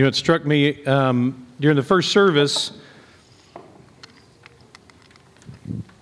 [0.00, 2.72] You know, it struck me um, during the first service.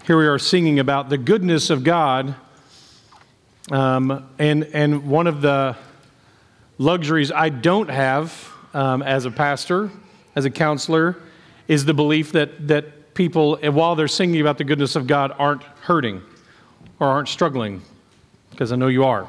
[0.05, 2.37] Here we are singing about the goodness of God.
[3.73, 5.77] Um, and, and one of the
[6.79, 9.91] luxuries I don't have um, as a pastor,
[10.37, 11.17] as a counselor,
[11.67, 15.65] is the belief that, that people, while they're singing about the goodness of God, aren't
[15.65, 16.23] hurting
[17.01, 17.83] or aren't struggling,
[18.51, 19.29] because I know you are.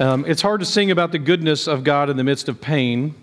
[0.00, 3.14] Um, it's hard to sing about the goodness of God in the midst of pain,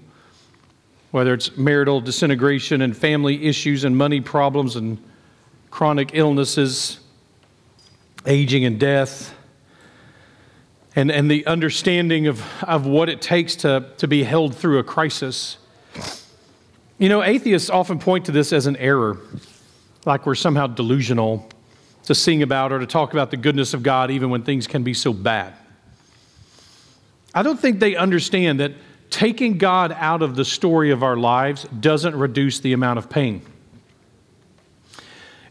[1.11, 4.97] whether it's marital disintegration and family issues and money problems and
[5.69, 7.01] chronic illnesses,
[8.25, 9.35] aging and death,
[10.95, 14.83] and, and the understanding of, of what it takes to, to be held through a
[14.83, 15.57] crisis.
[16.97, 19.17] You know, atheists often point to this as an error,
[20.05, 21.49] like we're somehow delusional
[22.05, 24.83] to sing about or to talk about the goodness of God even when things can
[24.83, 25.53] be so bad.
[27.33, 28.73] I don't think they understand that
[29.09, 33.41] taking God out of the story of our lives doesn't reduce the amount of pain.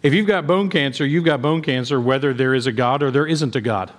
[0.02, 3.10] If you've got bone cancer, you've got bone cancer whether there is a God or
[3.10, 3.92] there isn't a God.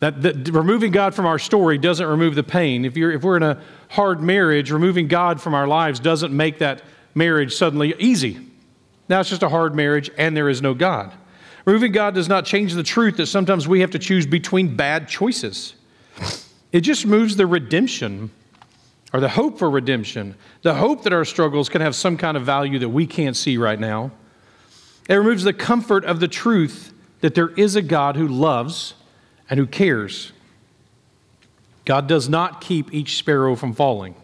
[0.00, 2.84] That, that removing God from our story doesn't remove the pain.
[2.84, 6.58] If, you're, if we're in a hard marriage, removing God from our lives doesn't make
[6.58, 6.82] that
[7.14, 8.38] marriage suddenly easy.
[9.08, 11.14] Now it's just a hard marriage and there is no God.
[11.64, 15.08] Removing God does not change the truth that sometimes we have to choose between bad
[15.08, 15.74] choices.
[16.74, 18.32] It just moves the redemption
[19.12, 22.42] or the hope for redemption, the hope that our struggles can have some kind of
[22.42, 24.10] value that we can't see right now.
[25.08, 28.94] It removes the comfort of the truth that there is a God who loves
[29.48, 30.32] and who cares.
[31.84, 34.16] God does not keep each sparrow from falling.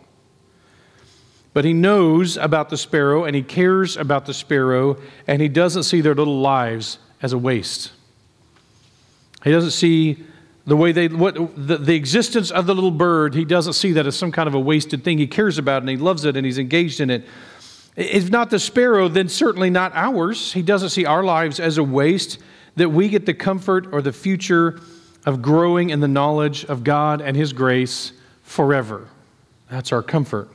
[1.52, 4.96] But he knows about the sparrow and he cares about the sparrow
[5.28, 7.92] and he doesn't see their little lives as a waste.
[9.44, 10.24] He doesn't see
[10.70, 14.06] the way they what the, the existence of the little bird he doesn't see that
[14.06, 15.18] as some kind of a wasted thing.
[15.18, 17.24] He cares about it and he loves it and he's engaged in it.
[17.96, 20.52] If not the sparrow then certainly not ours.
[20.52, 22.38] He doesn't see our lives as a waste
[22.76, 24.78] that we get the comfort or the future
[25.26, 28.12] of growing in the knowledge of god and his grace
[28.44, 29.08] forever.
[29.68, 30.50] That's our comfort.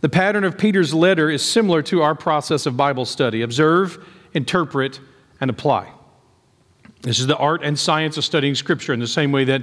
[0.00, 3.42] The pattern of peter's letter is similar to our process of bible study.
[3.42, 4.04] Observe
[4.34, 4.98] interpret
[5.40, 5.92] and apply
[7.04, 9.62] this is the art and science of studying Scripture in the same way that,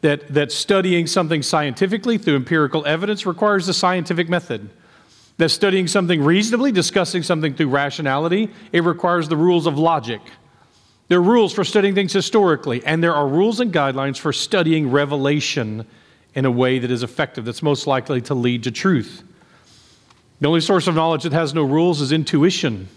[0.00, 4.68] that, that studying something scientifically through empirical evidence requires the scientific method.
[5.38, 10.20] That studying something reasonably, discussing something through rationality, it requires the rules of logic.
[11.08, 14.90] There are rules for studying things historically, and there are rules and guidelines for studying
[14.90, 15.86] revelation
[16.34, 19.22] in a way that is effective, that's most likely to lead to truth.
[20.40, 22.88] The only source of knowledge that has no rules is intuition,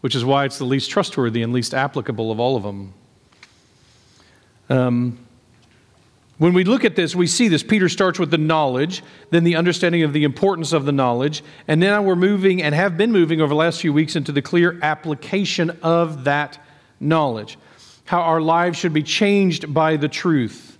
[0.00, 2.92] which is why it's the least trustworthy and least applicable of all of them.
[4.68, 5.18] Um,
[6.38, 7.62] when we look at this, we see this.
[7.62, 11.80] Peter starts with the knowledge, then the understanding of the importance of the knowledge, and
[11.80, 14.78] now we're moving and have been moving over the last few weeks into the clear
[14.82, 16.58] application of that
[16.98, 17.56] knowledge.
[18.04, 20.76] How our lives should be changed by the truth.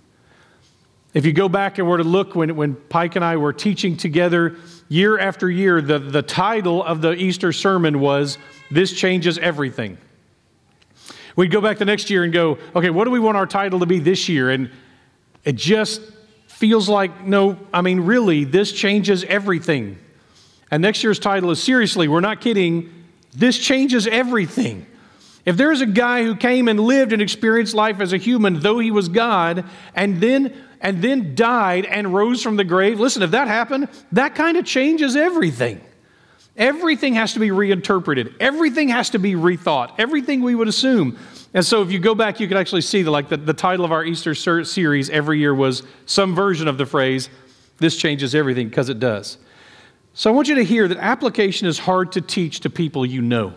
[1.13, 3.95] If you go back and were to look when, when Pike and I were teaching
[3.95, 4.57] together
[4.89, 8.37] year after year, the, the title of the Easter sermon was
[8.69, 9.97] This Changes Everything.
[11.35, 13.79] We'd go back the next year and go, okay, what do we want our title
[13.79, 14.49] to be this year?
[14.49, 14.69] And
[15.43, 16.01] it just
[16.47, 19.97] feels like, no, I mean, really, this changes everything.
[20.71, 22.91] And next year's title is seriously, we're not kidding,
[23.33, 24.85] this changes everything.
[25.45, 28.79] If there's a guy who came and lived and experienced life as a human, though
[28.79, 33.31] he was God, and then and then died and rose from the grave, listen, if
[33.31, 35.81] that happened, that kind of changes everything.
[36.57, 38.35] Everything has to be reinterpreted.
[38.39, 39.93] Everything has to be rethought.
[39.97, 41.17] Everything we would assume.
[41.53, 43.83] And so if you go back, you can actually see that like the, the title
[43.83, 47.29] of our Easter series every year was some version of the phrase,
[47.77, 49.37] this changes everything, because it does.
[50.13, 53.21] So I want you to hear that application is hard to teach to people you
[53.21, 53.53] know.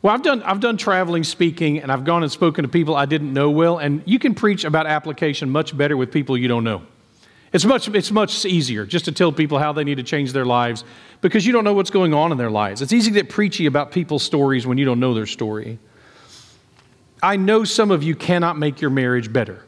[0.00, 3.06] Well, I've done, I've done traveling speaking, and I've gone and spoken to people I
[3.06, 6.62] didn't know well, and you can preach about application much better with people you don't
[6.62, 6.82] know.
[7.54, 10.44] It's much, it's much easier just to tell people how they need to change their
[10.44, 10.82] lives
[11.20, 12.82] because you don't know what's going on in their lives.
[12.82, 15.78] It's easy to get preachy about people's stories when you don't know their story.
[17.22, 19.64] I know some of you cannot make your marriage better.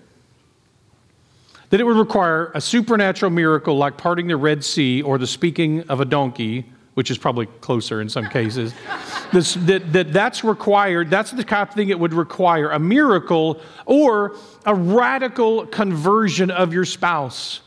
[1.70, 5.88] That it would require a supernatural miracle like parting the Red Sea or the speaking
[5.88, 8.75] of a donkey, which is probably closer in some cases.
[9.32, 13.60] this, that, that that's required, that's the kind of thing it would require a miracle
[13.84, 14.34] or
[14.64, 17.60] a radical conversion of your spouse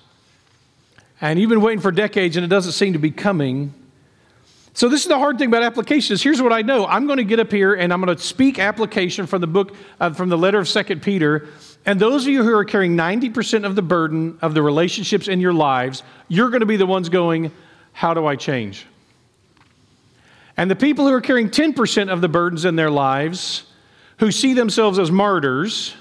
[1.22, 3.74] and you've been waiting for decades and it doesn't seem to be coming.
[4.74, 6.86] So this is the hard thing about application is here's what I know.
[6.86, 9.76] I'm going to get up here and I'm going to speak application from the book,
[10.00, 11.48] uh, from the letter of Second Peter.
[11.86, 15.42] And those of you who are carrying 90% of the burden of the relationships in
[15.42, 17.52] your lives, you're going to be the ones going,
[17.92, 18.86] how do I change?
[20.56, 23.64] And the people who are carrying 10% of the burdens in their lives,
[24.18, 25.96] who see themselves as martyrs,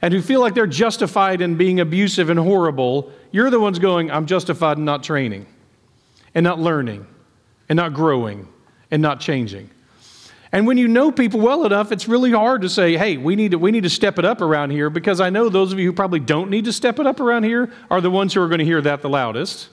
[0.00, 4.10] and who feel like they're justified in being abusive and horrible, you're the ones going,
[4.10, 5.46] I'm justified in not training
[6.34, 7.06] and not learning
[7.68, 8.48] and not growing
[8.90, 9.70] and not changing.
[10.50, 13.50] And when you know people well enough, it's really hard to say, hey, we need
[13.50, 15.86] to, we need to step it up around here because I know those of you
[15.86, 18.48] who probably don't need to step it up around here are the ones who are
[18.48, 19.68] going to hear that the loudest.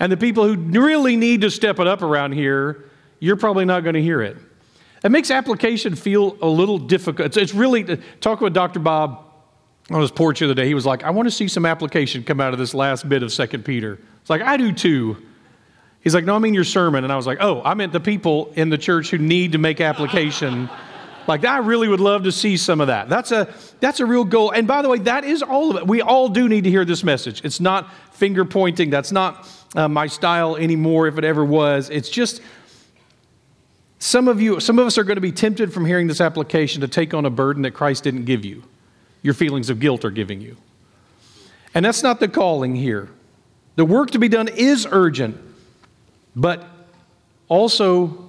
[0.00, 2.90] And the people who really need to step it up around here,
[3.20, 4.38] you're probably not going to hear it.
[5.04, 7.26] It makes application feel a little difficult.
[7.26, 8.80] It's, it's really, talk with Dr.
[8.80, 9.22] Bob
[9.90, 10.66] on his porch the other day.
[10.66, 13.22] He was like, I want to see some application come out of this last bit
[13.22, 13.98] of Second Peter.
[14.22, 15.18] It's like, I do too.
[16.00, 17.04] He's like, No, I mean your sermon.
[17.04, 19.58] And I was like, Oh, I meant the people in the church who need to
[19.58, 20.70] make application.
[21.26, 23.10] like, I really would love to see some of that.
[23.10, 24.52] That's a, that's a real goal.
[24.52, 25.86] And by the way, that is all of it.
[25.86, 27.44] We all do need to hear this message.
[27.44, 31.90] It's not finger pointing, that's not uh, my style anymore, if it ever was.
[31.90, 32.40] It's just
[34.04, 36.82] some of you, some of us are going to be tempted from hearing this application
[36.82, 38.62] to take on a burden that Christ didn't give you.
[39.22, 40.58] Your feelings of guilt are giving you.
[41.74, 43.08] And that's not the calling here.
[43.76, 45.38] The work to be done is urgent.
[46.36, 46.66] But
[47.48, 48.28] also,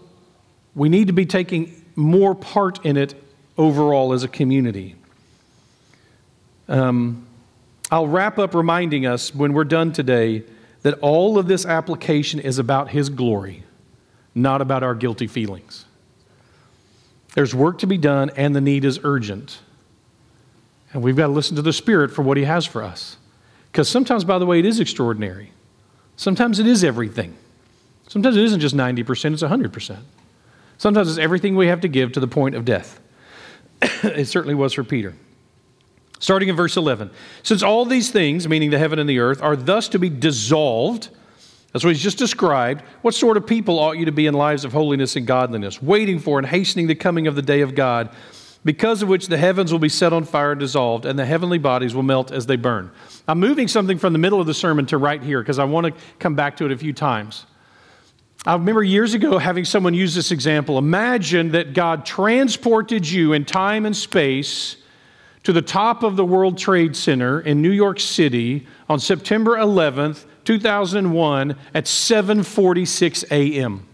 [0.75, 3.13] we need to be taking more part in it
[3.57, 4.95] overall as a community.
[6.69, 7.27] Um,
[7.91, 10.43] I'll wrap up reminding us when we're done today
[10.83, 13.64] that all of this application is about His glory,
[14.35, 15.85] not about our guilty feelings.
[17.33, 19.59] There's work to be done, and the need is urgent.
[20.93, 23.17] And we've got to listen to the Spirit for what He has for us.
[23.71, 25.51] Because sometimes, by the way, it is extraordinary.
[26.15, 27.35] Sometimes it is everything.
[28.07, 29.97] Sometimes it isn't just 90%, it's 100%.
[30.77, 32.99] Sometimes it's everything we have to give to the point of death.
[33.81, 35.13] it certainly was for Peter.
[36.19, 37.11] Starting in verse 11.
[37.43, 41.09] Since all these things, meaning the heaven and the earth, are thus to be dissolved,
[41.75, 44.63] that's what he's just described, what sort of people ought you to be in lives
[44.63, 48.15] of holiness and godliness, waiting for and hastening the coming of the day of God,
[48.63, 51.57] because of which the heavens will be set on fire and dissolved, and the heavenly
[51.57, 52.89] bodies will melt as they burn.
[53.27, 55.87] I'm moving something from the middle of the sermon to right here because I want
[55.87, 57.45] to come back to it a few times.
[58.45, 60.77] I remember years ago having someone use this example.
[60.77, 64.77] Imagine that God transported you in time and space
[65.43, 70.23] to the top of the World Trade Center in New York City on September 11th,
[70.45, 73.87] 2001 at 7:46 a.m.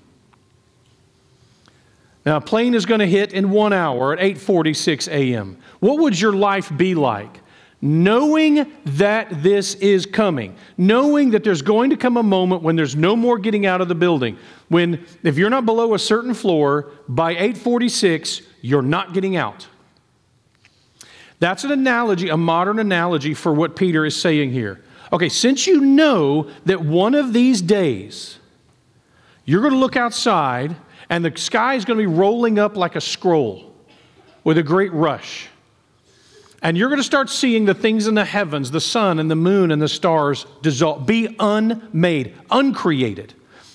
[2.24, 5.58] Now, a plane is going to hit in 1 hour at 8:46 a.m.
[5.80, 7.42] What would your life be like?
[7.82, 12.96] knowing that this is coming, knowing that there's going to come a moment when there's
[12.96, 14.38] no more getting out of the building.
[14.70, 19.68] When, if you're not below a certain floor, by 846, you're not getting out.
[21.40, 24.84] That's an analogy, a modern analogy for what Peter is saying here.
[25.14, 28.38] Okay, since you know that one of these days
[29.44, 30.76] you're going to look outside
[31.10, 33.74] and the sky is going to be rolling up like a scroll
[34.44, 35.50] with a great rush
[36.62, 39.36] and you're going to start seeing the things in the heavens, the sun and the
[39.36, 43.34] moon and the stars dissolve, be unmade, uncreated.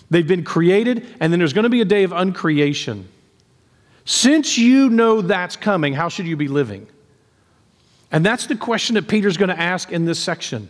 [0.08, 3.04] They've been created, and then there's going to be a day of uncreation.
[4.04, 6.86] Since you know that's coming, how should you be living?
[8.12, 10.68] And that's the question that Peter's going to ask in this section.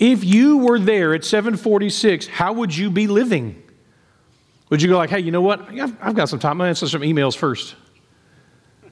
[0.00, 3.62] If you were there at 746, how would you be living?
[4.70, 5.68] Would you go like, hey, you know what?
[5.68, 6.52] I've, got some time.
[6.52, 7.74] I'm going to answer some emails first.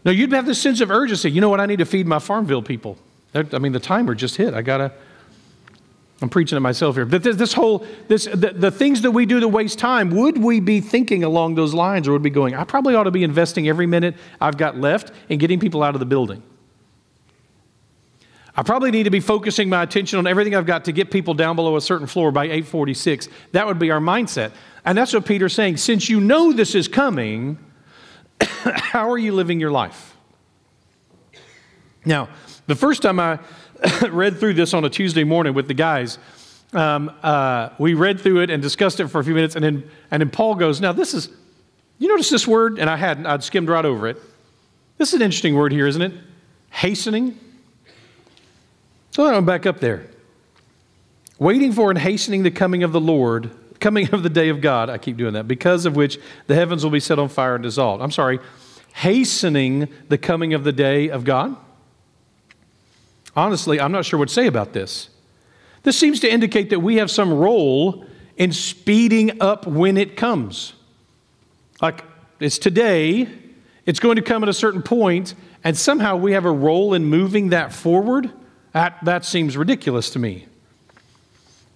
[0.04, 1.30] No, you'd have this sense of urgency.
[1.30, 1.60] You know what?
[1.60, 2.98] I need to feed my Farmville people.
[3.34, 4.52] I mean, the timer just hit.
[4.52, 4.92] I got to.
[6.20, 7.06] I'm preaching to myself here.
[7.06, 10.36] But this, this whole, this, the, the, things that we do to waste time, would
[10.36, 13.12] we be thinking along those lines or would we be going, I probably ought to
[13.12, 16.42] be investing every minute I've got left in getting people out of the building?
[18.58, 21.32] I probably need to be focusing my attention on everything I've got to get people
[21.32, 23.28] down below a certain floor by 846.
[23.52, 24.50] That would be our mindset.
[24.84, 25.76] And that's what Peter's saying.
[25.76, 27.56] Since you know this is coming,
[28.40, 30.16] how are you living your life?
[32.04, 32.30] Now,
[32.66, 33.38] the first time I
[34.10, 36.18] read through this on a Tuesday morning with the guys,
[36.72, 39.88] um, uh, we read through it and discussed it for a few minutes, and then,
[40.10, 41.28] and then Paul goes, Now, this is,
[42.00, 42.80] you notice this word?
[42.80, 44.20] And I hadn't, I'd skimmed right over it.
[44.96, 46.12] This is an interesting word here, isn't it?
[46.70, 47.38] Hastening.
[49.18, 50.06] So I'm back up there.
[51.40, 54.88] Waiting for and hastening the coming of the Lord coming of the day of God,
[54.88, 57.64] I keep doing that, because of which the heavens will be set on fire and
[57.64, 58.00] dissolved.
[58.00, 58.38] I'm sorry,
[58.94, 61.56] hastening the coming of the day of God?
[63.34, 65.10] Honestly, I'm not sure what to say about this.
[65.82, 68.06] This seems to indicate that we have some role
[68.36, 70.74] in speeding up when it comes.
[71.82, 72.04] Like
[72.38, 73.28] it's today,
[73.84, 75.34] it's going to come at a certain point,
[75.64, 78.30] and somehow we have a role in moving that forward.
[78.72, 80.46] That, that seems ridiculous to me.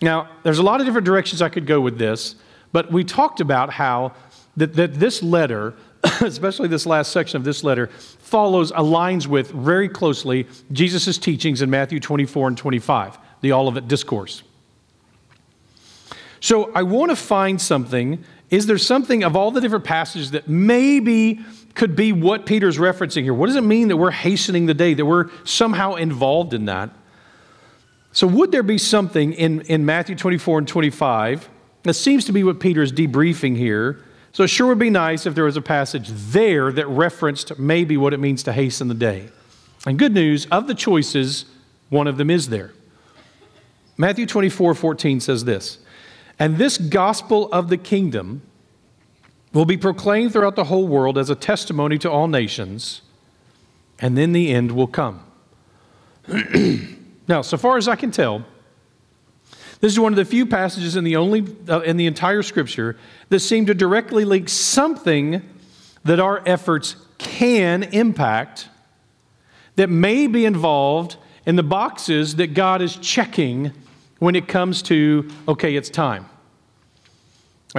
[0.01, 2.35] Now, there's a lot of different directions I could go with this,
[2.73, 4.13] but we talked about how
[4.57, 5.75] that, that this letter,
[6.21, 11.71] especially this last section of this letter, follows, aligns with very closely Jesus' teachings in
[11.71, 14.43] Matthew 24 and 25, the Olivet Discourse.
[16.41, 18.25] So I want to find something.
[18.51, 21.41] Is there something of all the different passages that maybe
[21.75, 23.35] could be what Peter's referencing here?
[23.35, 26.91] What does it mean that we're hastening the day, that we're somehow involved in that?
[28.13, 31.49] So, would there be something in, in Matthew 24 and 25
[31.85, 34.05] that seems to be what Peter is debriefing here?
[34.33, 37.97] So, it sure would be nice if there was a passage there that referenced maybe
[37.97, 39.31] what it means to hasten the day.
[39.87, 41.47] And good news, of the choices,
[41.89, 42.73] one of them is there.
[43.97, 45.79] Matthew 24 14 says this
[46.39, 48.43] And this gospel of the kingdom
[49.53, 53.03] will be proclaimed throughout the whole world as a testimony to all nations,
[53.99, 55.25] and then the end will come.
[57.29, 58.45] Now, so far as I can tell,
[59.81, 62.97] this is one of the few passages in the only uh, in the entire scripture
[63.31, 65.43] that seem to directly link something
[66.05, 68.69] that our efforts can impact
[69.77, 71.17] that may be involved
[71.47, 73.73] in the boxes that God is checking
[74.19, 76.27] when it comes to okay, it's time.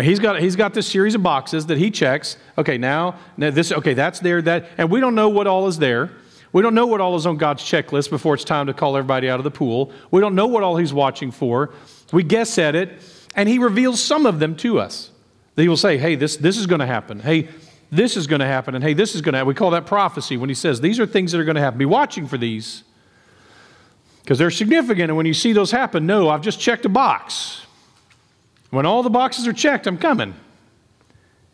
[0.02, 2.38] He's got, he's got this series of boxes that he checks.
[2.58, 5.78] Okay, now, now this, okay, that's there, that, and we don't know what all is
[5.78, 6.10] there.
[6.52, 9.30] We don't know what all is on God's checklist before it's time to call everybody
[9.30, 9.92] out of the pool.
[10.10, 11.72] We don't know what all He's watching for.
[12.12, 13.02] We guess at it,
[13.36, 15.12] and He reveals some of them to us.
[15.56, 17.20] He will say, hey, this, this is going to happen.
[17.20, 17.50] Hey,
[17.92, 18.74] this is going to happen.
[18.74, 19.48] And hey, this is going to happen.
[19.48, 21.78] We call that prophecy when He says, these are things that are going to happen.
[21.78, 22.84] Be watching for these
[24.22, 25.10] because they're significant.
[25.10, 27.62] And when you see those happen, no, I've just checked a box.
[28.74, 30.34] When all the boxes are checked, I'm coming.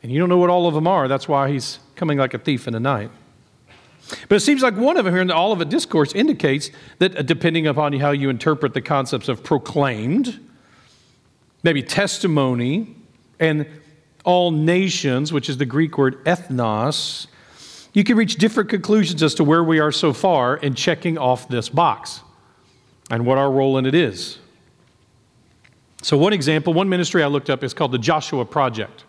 [0.01, 1.09] And you don't know what all of them are.
[1.09, 3.11] That's why He's coming like a thief in the night.
[4.29, 7.21] But it seems like one of them here in the Olivet Discourse indicates that uh,
[7.21, 10.39] depending upon how you interpret the concepts of proclaimed,
[11.61, 12.95] maybe testimony,
[13.37, 13.67] and
[14.23, 17.27] all nations, which is the Greek word ethnos,
[17.93, 21.49] you can reach different conclusions as to where we are so far in checking off
[21.49, 22.21] this box
[23.11, 24.39] and what our role in it is.
[26.01, 29.03] So, one example, one ministry I looked up is called the Joshua Project.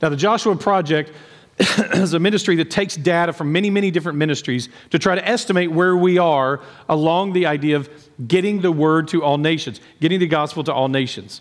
[0.00, 1.12] Now, the Joshua Project
[1.58, 5.70] is a ministry that takes data from many, many different ministries to try to estimate
[5.70, 7.88] where we are along the idea of
[8.26, 11.40] getting the word to all nations, getting the gospel to all nations.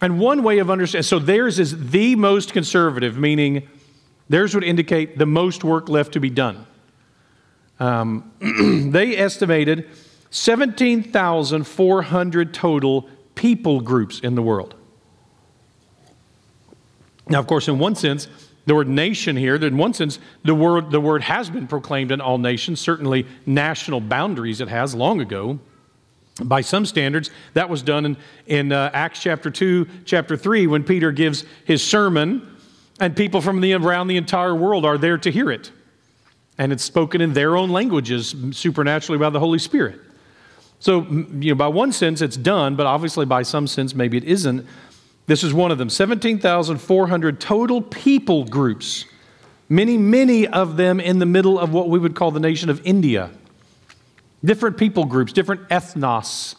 [0.00, 3.68] And one way of understanding, so theirs is the most conservative, meaning
[4.28, 6.66] theirs would indicate the most work left to be done.
[7.78, 8.32] Um,
[8.90, 9.88] they estimated
[10.30, 14.74] 17,400 total people groups in the world.
[17.28, 18.28] Now, of course, in one sense,
[18.66, 22.20] the word nation here, in one sense, the word, the word has been proclaimed in
[22.20, 25.58] all nations, certainly national boundaries it has long ago.
[26.42, 30.82] By some standards, that was done in, in uh, Acts chapter 2, chapter 3, when
[30.82, 32.48] Peter gives his sermon,
[33.00, 35.70] and people from the, around the entire world are there to hear it.
[36.58, 40.00] And it's spoken in their own languages, supernaturally by the Holy Spirit.
[40.82, 41.02] So,
[41.38, 44.66] you know, by one sense, it's done, but obviously, by some sense, maybe it isn't.
[45.26, 49.04] This is one of them 17,400 total people groups,
[49.68, 52.84] many, many of them in the middle of what we would call the nation of
[52.84, 53.30] India.
[54.44, 56.56] Different people groups, different ethnos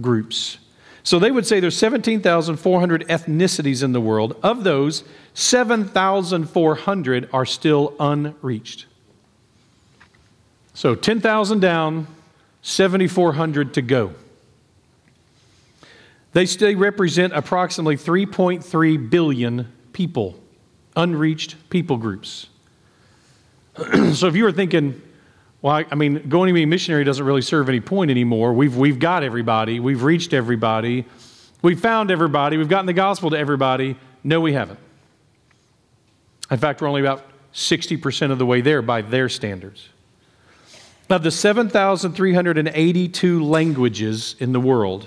[0.00, 0.58] groups.
[1.04, 4.36] So they would say there's 17,400 ethnicities in the world.
[4.42, 8.86] Of those, 7,400 are still unreached.
[10.72, 12.08] So 10,000 down,
[12.64, 14.14] 7,400 to go.
[16.32, 20.40] They still represent approximately 3.3 billion people,
[20.96, 22.48] unreached people groups.
[24.14, 25.00] so if you were thinking,
[25.60, 28.54] well, I mean, going to be a missionary doesn't really serve any point anymore.
[28.54, 31.04] We've, we've got everybody, we've reached everybody,
[31.60, 33.96] we've found everybody, we've gotten the gospel to everybody.
[34.24, 34.80] No, we haven't.
[36.50, 39.90] In fact, we're only about 60% of the way there by their standards.
[41.10, 45.06] Of the 7,382 languages in the world,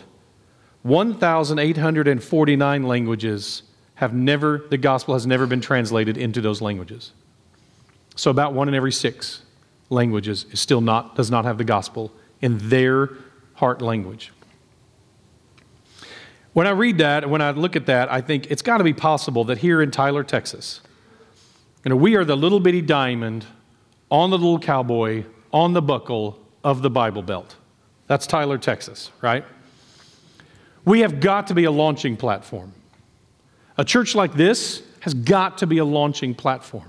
[0.84, 3.64] 1,849 languages
[3.96, 7.14] have never, the gospel has never been translated into those languages.
[8.16, 9.42] So about one in every six
[9.90, 12.12] languages is still not, does not have the gospel
[12.42, 13.10] in their
[13.56, 14.32] heart language.
[16.54, 18.94] When I read that, when I look at that, I think it's got to be
[18.94, 20.82] possible that here in Tyler, Texas,
[21.84, 23.48] you know, we are the little bitty diamond
[24.12, 27.56] on the little cowboy on the buckle of the Bible Belt.
[28.08, 29.46] That's Tyler, Texas, right?
[30.86, 32.74] We have got to be a launching platform.
[33.78, 36.88] A church like this has got to be a launching platform.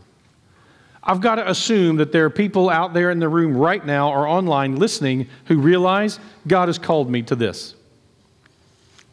[1.02, 4.12] I've got to assume that there are people out there in the room right now
[4.12, 7.74] or online listening who realize God has called me to this.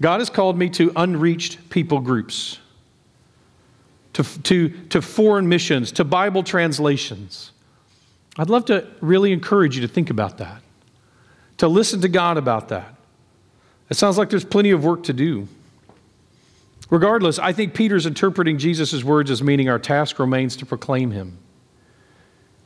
[0.02, 2.60] God has called me to unreached people groups,
[4.14, 7.52] to, to, to foreign missions, to Bible translations.
[8.38, 10.62] I'd love to really encourage you to think about that,
[11.58, 12.96] to listen to God about that.
[13.90, 15.48] It sounds like there's plenty of work to do.
[16.90, 21.38] Regardless, I think Peter's interpreting Jesus' words as meaning our task remains to proclaim him.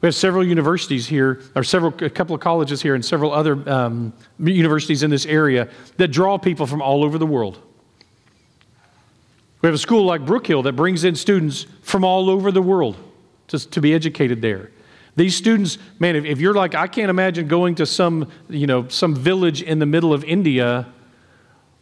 [0.01, 3.69] We have several universities here, or several, a couple of colleges here, and several other
[3.69, 7.61] um, universities in this area that draw people from all over the world.
[9.61, 12.61] We have a school like Brook Hill that brings in students from all over the
[12.61, 12.95] world
[13.49, 14.71] to, to be educated there.
[15.15, 18.87] These students, man, if, if you're like, I can't imagine going to some, you know,
[18.87, 20.87] some village in the middle of India,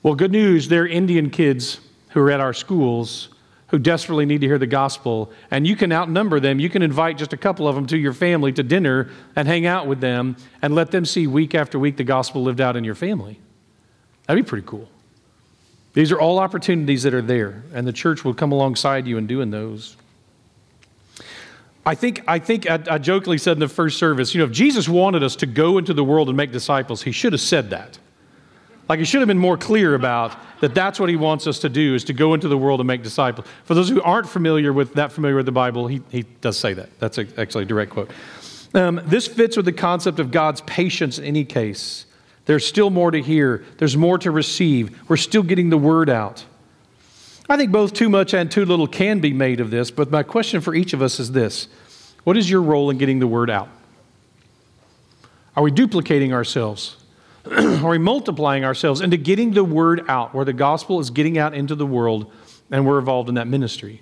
[0.04, 1.80] well, good news, they're Indian kids
[2.10, 3.30] who are at our schools
[3.68, 6.60] who desperately need to hear the gospel, and you can outnumber them.
[6.60, 9.66] You can invite just a couple of them to your family to dinner and hang
[9.66, 12.84] out with them and let them see week after week the gospel lived out in
[12.84, 13.40] your family.
[14.26, 14.90] That'd be pretty cool.
[15.94, 19.28] These are all opportunities that are there, and the church will come alongside you in
[19.28, 19.98] doing those.
[21.88, 24.52] I think, I, think I, I jokingly said in the first service, you know, if
[24.52, 27.70] Jesus wanted us to go into the world and make disciples, he should have said
[27.70, 27.98] that.
[28.90, 31.70] Like he should have been more clear about that that's what he wants us to
[31.70, 33.48] do is to go into the world and make disciples.
[33.64, 36.74] For those who aren't familiar with that familiar with the Bible, he, he does say
[36.74, 36.90] that.
[37.00, 38.12] That's a, actually a direct quote.
[38.74, 42.06] Um, this fits with the concept of God's patience in any case.
[42.46, 45.10] There's still more to hear, there's more to receive.
[45.10, 46.46] We're still getting the word out.
[47.50, 50.24] I think both too much and too little can be made of this, but my
[50.24, 51.68] question for each of us is this
[52.24, 53.70] What is your role in getting the word out?
[55.56, 56.98] Are we duplicating ourselves?
[57.52, 61.54] are we multiplying ourselves into getting the word out, where the gospel is getting out
[61.54, 62.32] into the world
[62.70, 64.02] and we're involved in that ministry?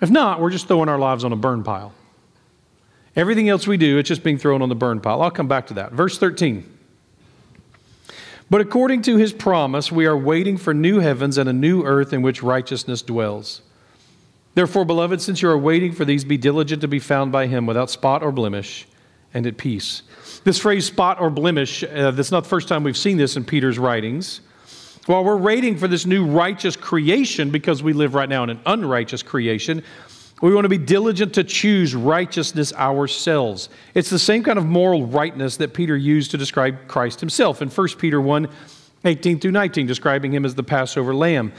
[0.00, 1.92] If not, we're just throwing our lives on a burn pile.
[3.14, 5.20] Everything else we do, it's just being thrown on the burn pile.
[5.20, 5.92] I'll come back to that.
[5.92, 6.68] Verse 13.
[8.52, 12.12] But according to his promise, we are waiting for new heavens and a new earth
[12.12, 13.62] in which righteousness dwells.
[14.52, 17.64] Therefore, beloved, since you are waiting for these, be diligent to be found by him
[17.64, 18.86] without spot or blemish
[19.32, 20.02] and at peace.
[20.44, 23.44] This phrase, spot or blemish, uh, that's not the first time we've seen this in
[23.46, 24.42] Peter's writings.
[25.06, 28.60] While we're waiting for this new righteous creation, because we live right now in an
[28.66, 29.82] unrighteous creation,
[30.42, 33.68] we want to be diligent to choose righteousness ourselves.
[33.94, 37.68] It's the same kind of moral rightness that Peter used to describe Christ himself in
[37.68, 38.48] 1 Peter 1
[39.04, 41.52] 18 through 19, describing him as the Passover lamb.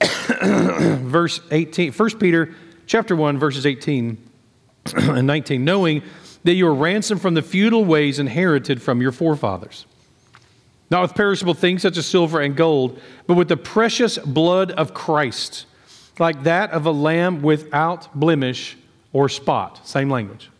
[0.40, 2.54] Verse 18, 1 Peter
[2.86, 4.18] chapter 1, verses 18
[4.96, 6.02] and 19, knowing
[6.44, 9.86] that you are ransomed from the futile ways inherited from your forefathers.
[10.90, 14.94] Not with perishable things such as silver and gold, but with the precious blood of
[14.94, 15.66] Christ,
[16.18, 18.76] like that of a lamb without blemish
[19.12, 19.86] or spot.
[19.86, 20.50] Same language.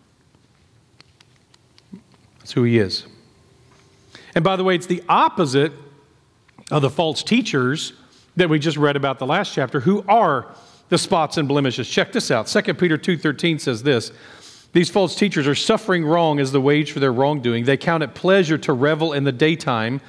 [2.38, 3.06] That's who he is.
[4.34, 5.72] And by the way, it's the opposite
[6.70, 7.92] of the false teachers
[8.36, 10.54] that we just read about the last chapter who are
[10.88, 11.88] the spots and blemishes.
[11.88, 12.46] Check this out.
[12.46, 14.12] 2 Peter 2:13 says this,
[14.72, 17.64] these false teachers are suffering wrong as the wage for their wrongdoing.
[17.64, 20.02] They count it pleasure to revel in the daytime.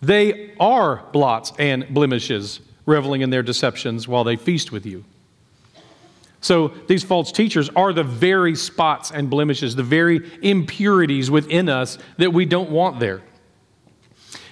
[0.00, 5.04] They are blots and blemishes, reveling in their deceptions while they feast with you.
[6.40, 11.96] So these false teachers are the very spots and blemishes, the very impurities within us
[12.18, 13.22] that we don't want there.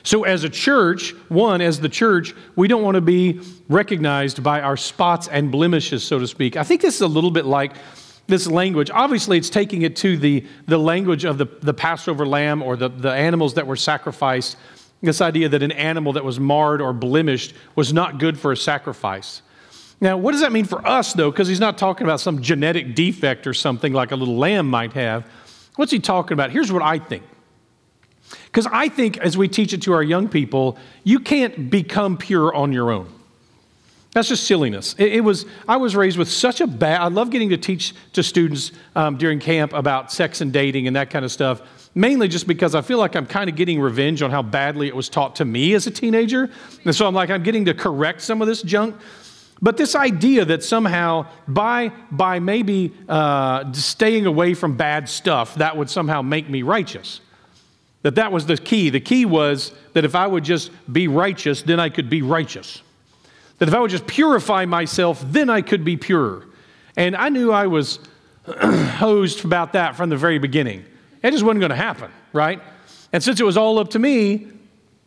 [0.04, 4.60] So, as a church, one, as the church, we don't want to be recognized by
[4.60, 6.56] our spots and blemishes, so to speak.
[6.56, 7.74] I think this is a little bit like
[8.26, 8.90] this language.
[8.90, 12.88] Obviously, it's taking it to the, the language of the, the Passover lamb or the,
[12.88, 14.56] the animals that were sacrificed.
[15.02, 18.56] This idea that an animal that was marred or blemished was not good for a
[18.56, 19.42] sacrifice.
[20.00, 21.30] Now, what does that mean for us, though?
[21.30, 24.92] Because he's not talking about some genetic defect or something like a little lamb might
[24.92, 25.26] have.
[25.76, 26.50] What's he talking about?
[26.50, 27.24] Here's what I think.
[28.46, 32.54] Because I think as we teach it to our young people, you can't become pure
[32.54, 33.12] on your own.
[34.12, 34.94] That's just silliness.
[34.98, 37.94] It, it, was, I was raised with such a bad, I love getting to teach
[38.12, 42.28] to students um, during camp about sex and dating and that kind of stuff, mainly
[42.28, 45.08] just because I feel like I'm kind of getting revenge on how badly it was
[45.08, 46.50] taught to me as a teenager.
[46.84, 48.96] And so I'm like, I'm getting to correct some of this junk.
[49.60, 55.76] But this idea that somehow by, by maybe uh, staying away from bad stuff, that
[55.76, 57.20] would somehow make me righteous.
[58.02, 58.90] That that was the key.
[58.90, 62.82] The key was that if I would just be righteous, then I could be righteous.
[63.58, 66.44] That if I would just purify myself, then I could be pure.
[66.96, 68.00] And I knew I was
[68.46, 70.84] hosed about that from the very beginning.
[71.22, 72.60] It just wasn't going to happen, right?
[73.12, 74.48] And since it was all up to me,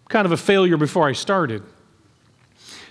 [0.10, 1.64] kind of a failure before I started.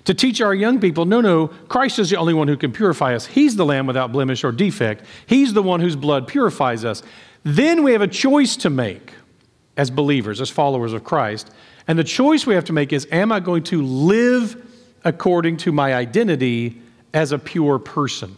[0.05, 3.15] To teach our young people, no, no, Christ is the only one who can purify
[3.15, 3.25] us.
[3.25, 5.05] He's the Lamb without blemish or defect.
[5.27, 7.03] He's the one whose blood purifies us.
[7.43, 9.13] Then we have a choice to make
[9.77, 11.51] as believers, as followers of Christ.
[11.89, 14.61] And the choice we have to make is Am I going to live
[15.05, 16.81] according to my identity
[17.15, 18.37] as a pure person?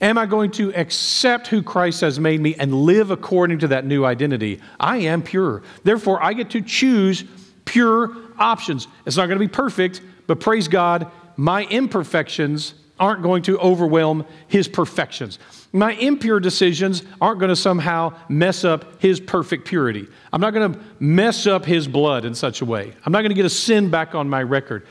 [0.00, 3.86] Am I going to accept who Christ has made me and live according to that
[3.86, 4.60] new identity?
[4.78, 5.62] I am pure.
[5.84, 7.24] Therefore, I get to choose
[7.64, 8.88] pure options.
[9.06, 14.24] It's not going to be perfect, but praise God, my imperfections aren't going to overwhelm
[14.46, 15.38] his perfections.
[15.72, 20.06] My impure decisions aren't going to somehow mess up his perfect purity.
[20.32, 22.94] I'm not going to mess up his blood in such a way.
[23.04, 24.86] I'm not going to get a sin back on my record.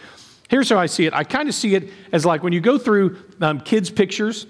[0.50, 2.78] Here's how I see it I kind of see it as like when you go
[2.78, 4.46] through um, kids' pictures,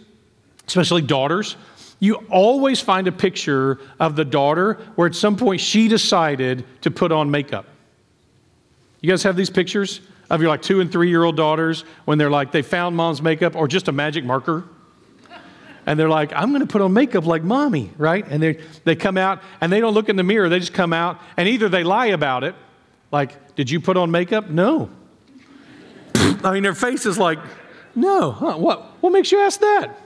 [0.68, 1.56] especially daughters,
[2.00, 6.92] you always find a picture of the daughter where at some point she decided to
[6.92, 7.66] put on makeup.
[9.02, 12.18] You guys have these pictures of your like two and three year old daughters when
[12.18, 14.66] they're like, they found mom's makeup or just a magic marker?
[15.86, 18.26] and they're like, I'm going to put on makeup like mommy, right?
[18.28, 20.50] And they, they come out and they don't look in the mirror.
[20.50, 22.56] They just come out and either they lie about it,
[23.12, 24.50] like, did you put on makeup?
[24.50, 24.90] No.
[26.16, 27.40] I mean, their face is like,
[27.96, 28.32] no.
[28.32, 29.02] Huh, what?
[29.02, 30.00] What makes you ask that?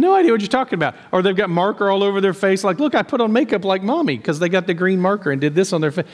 [0.00, 0.94] No idea what you're talking about.
[1.12, 3.82] Or they've got marker all over their face, like, look, I put on makeup like
[3.82, 6.06] mommy because they got the green marker and did this on their face.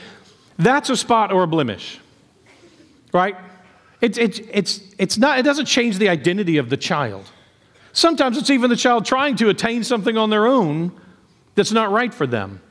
[0.57, 1.99] That's a spot or a blemish,
[3.13, 3.37] right?
[4.01, 7.31] It's, it's, it's, it's not, it doesn't change the identity of the child.
[7.93, 10.91] Sometimes it's even the child trying to attain something on their own
[11.55, 12.61] that's not right for them.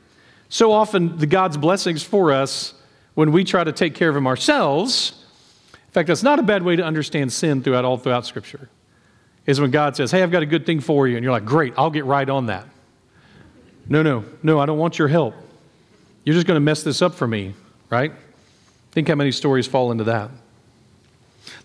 [0.49, 2.73] So often, the God's blessings for us,
[3.15, 5.25] when we try to take care of them ourselves,
[5.73, 8.69] in fact, that's not a bad way to understand sin throughout all throughout Scripture,
[9.47, 11.17] is when God says, Hey, I've got a good thing for you.
[11.17, 12.67] And you're like, Great, I'll get right on that.
[13.89, 15.33] No, no, no, I don't want your help.
[16.23, 17.53] You're just going to mess this up for me,
[17.89, 18.11] right?
[18.91, 20.29] Think how many stories fall into that.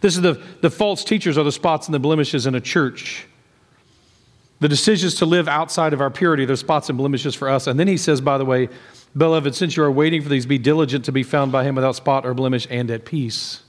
[0.01, 3.27] This is the, the false teachers are the spots and the blemishes in a church
[4.63, 7.67] the decisions to live outside of our purity, those spots and blemishes for us.
[7.67, 8.69] And then he says, by the way,
[9.17, 11.97] beloved, since you are waiting for these, be diligent to be found by him without
[11.97, 13.65] spot or blemish and at peace.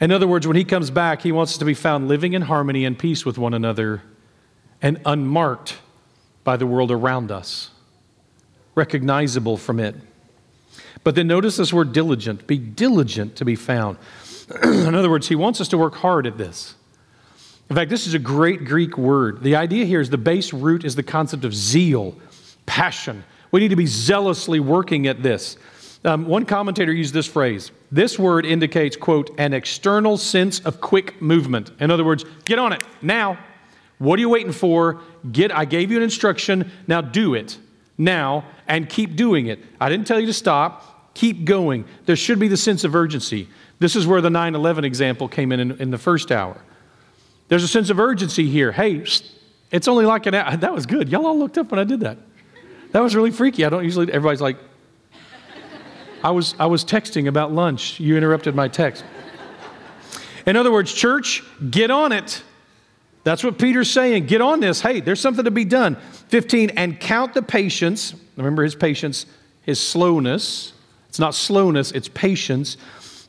[0.00, 2.42] In other words, when he comes back, he wants us to be found living in
[2.42, 4.02] harmony and peace with one another
[4.80, 5.78] and unmarked
[6.44, 7.70] by the world around us,
[8.74, 9.96] recognizable from it.
[11.02, 12.46] But then notice this word diligent.
[12.46, 13.98] Be diligent to be found.
[14.62, 16.74] in other words, he wants us to work hard at this.
[17.68, 19.42] In fact, this is a great Greek word.
[19.42, 22.16] The idea here is the base root is the concept of zeal,
[22.66, 23.24] passion.
[23.50, 25.56] We need to be zealously working at this.
[26.04, 27.72] Um, one commentator used this phrase.
[27.90, 31.72] This word indicates, quote, an external sense of quick movement.
[31.80, 33.38] In other words, get on it now.
[33.98, 35.00] What are you waiting for?
[35.32, 36.70] Get, I gave you an instruction.
[36.86, 37.58] Now do it
[37.96, 39.58] now and keep doing it.
[39.80, 41.14] I didn't tell you to stop.
[41.14, 41.84] Keep going.
[42.06, 43.48] There should be the sense of urgency.
[43.80, 46.60] This is where the 9 11 example came in, in in the first hour.
[47.48, 48.70] There's a sense of urgency here.
[48.70, 49.04] Hey,
[49.70, 50.56] it's only like an hour.
[50.58, 51.08] That was good.
[51.08, 52.18] Y'all all looked up when I did that.
[52.92, 53.64] That was really freaky.
[53.64, 54.58] I don't usually, everybody's like,
[56.22, 58.00] I was, I was texting about lunch.
[58.00, 59.04] You interrupted my text.
[60.46, 62.42] In other words, church, get on it.
[63.24, 64.26] That's what Peter's saying.
[64.26, 64.80] Get on this.
[64.80, 65.96] Hey, there's something to be done.
[66.28, 68.14] 15, and count the patience.
[68.36, 69.26] Remember his patience,
[69.62, 70.72] his slowness.
[71.08, 72.76] It's not slowness, it's patience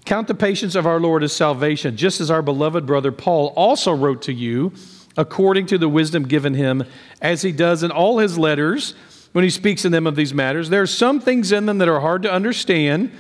[0.10, 3.94] Count the patience of our Lord as salvation, just as our beloved brother Paul also
[3.94, 4.74] wrote to you,
[5.18, 6.84] according to the wisdom given him,
[7.22, 8.96] as he does in all his letters
[9.32, 10.70] when he speaks in them of these matters.
[10.70, 13.12] There are some things in them that are hard to understand,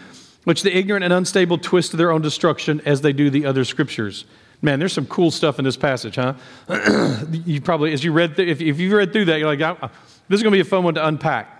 [0.43, 3.63] which the ignorant and unstable twist to their own destruction as they do the other
[3.63, 4.25] scriptures.
[4.61, 6.33] Man, there's some cool stuff in this passage, huh?
[7.31, 9.81] you probably, as you read, th- if, if you read through that, you're like,
[10.27, 11.55] this is going to be a fun one to unpack.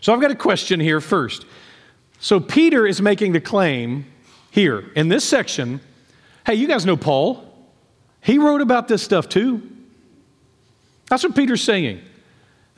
[0.00, 1.46] So I've got a question here first.
[2.20, 4.06] So Peter is making the claim
[4.50, 5.80] here in this section
[6.48, 7.44] hey, you guys know Paul.
[8.22, 9.68] He wrote about this stuff too.
[11.10, 12.00] That's what Peter's saying.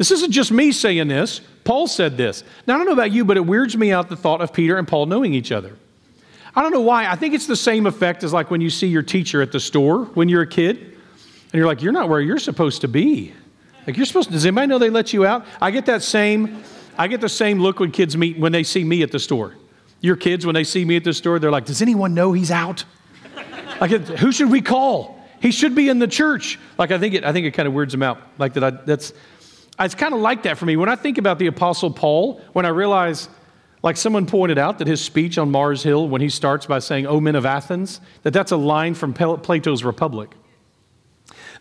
[0.01, 1.43] This isn't just me saying this.
[1.63, 2.43] Paul said this.
[2.67, 4.79] Now, I don't know about you, but it weirds me out the thought of Peter
[4.79, 5.77] and Paul knowing each other.
[6.57, 7.07] I don't know why.
[7.07, 9.61] I think it's the same effect as like when you see your teacher at the
[9.61, 13.35] store when you're a kid, and you're like, you're not where you're supposed to be.
[13.87, 15.45] Like, you're supposed to, does anybody know they let you out?
[15.61, 16.65] I get that same
[16.97, 19.55] I get the same look when kids meet when they see me at the store.
[20.01, 22.51] Your kids, when they see me at the store, they're like, Does anyone know he's
[22.51, 22.87] out?
[23.83, 25.23] like, who should we call?
[25.43, 26.59] He should be in the church.
[26.79, 28.19] Like, I think it, I think it kind of weirds them out.
[28.39, 29.13] Like, that I, that's,
[29.81, 30.77] it's kind of like that for me.
[30.77, 33.29] When I think about the Apostle Paul, when I realize,
[33.83, 37.07] like someone pointed out, that his speech on Mars Hill, when he starts by saying,
[37.07, 40.31] O men of Athens, that that's a line from Plato's Republic.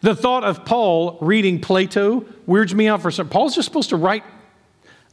[0.01, 3.29] The thought of Paul reading Plato weirds me out for some.
[3.29, 4.23] Paul's just supposed to write